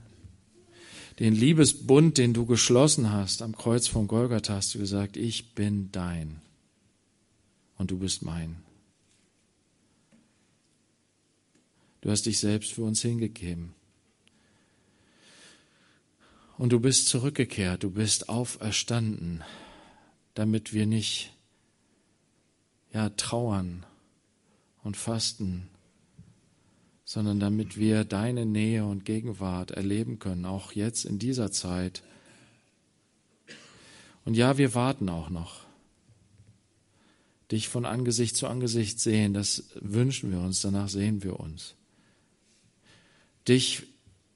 den 1.18 1.34
Liebesbund, 1.34 2.16
den 2.16 2.32
du 2.32 2.46
geschlossen 2.46 3.12
hast 3.12 3.42
am 3.42 3.56
Kreuz 3.56 3.88
von 3.88 4.06
Golgatha, 4.06 4.54
hast 4.54 4.74
du 4.74 4.78
gesagt, 4.78 5.16
ich 5.16 5.54
bin 5.54 5.90
dein 5.92 6.40
und 7.76 7.90
du 7.90 7.98
bist 7.98 8.22
mein. 8.22 8.56
Du 12.02 12.10
hast 12.10 12.26
dich 12.26 12.38
selbst 12.38 12.72
für 12.72 12.82
uns 12.82 13.00
hingegeben. 13.00 13.74
Und 16.58 16.70
du 16.70 16.78
bist 16.78 17.08
zurückgekehrt, 17.08 17.82
du 17.82 17.90
bist 17.90 18.28
auferstanden, 18.28 19.42
damit 20.34 20.74
wir 20.74 20.86
nicht 20.86 21.32
ja 22.92 23.08
trauern 23.08 23.86
und 24.82 24.98
fasten 24.98 25.68
sondern 27.12 27.40
damit 27.40 27.76
wir 27.76 28.04
deine 28.04 28.46
Nähe 28.46 28.86
und 28.86 29.04
Gegenwart 29.04 29.70
erleben 29.72 30.18
können, 30.18 30.46
auch 30.46 30.72
jetzt 30.72 31.04
in 31.04 31.18
dieser 31.18 31.52
Zeit. 31.52 32.02
Und 34.24 34.34
ja, 34.34 34.56
wir 34.56 34.74
warten 34.74 35.10
auch 35.10 35.28
noch. 35.28 35.60
Dich 37.50 37.68
von 37.68 37.84
Angesicht 37.84 38.34
zu 38.34 38.46
Angesicht 38.46 38.98
sehen, 38.98 39.34
das 39.34 39.64
wünschen 39.74 40.30
wir 40.32 40.40
uns, 40.40 40.62
danach 40.62 40.88
sehen 40.88 41.22
wir 41.22 41.38
uns. 41.38 41.74
Dich 43.48 43.84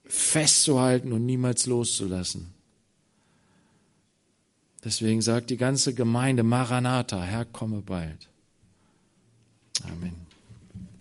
festzuhalten 0.04 1.12
und 1.12 1.26
niemals 1.26 1.66
loszulassen. 1.66 2.54
Deswegen 4.84 5.20
sagt 5.20 5.50
die 5.50 5.56
ganze 5.56 5.94
Gemeinde 5.94 6.42
Maranatha, 6.42 7.20
Herr, 7.22 7.44
komme 7.44 7.82
bald. 7.82 8.28
Amen. 9.84 10.25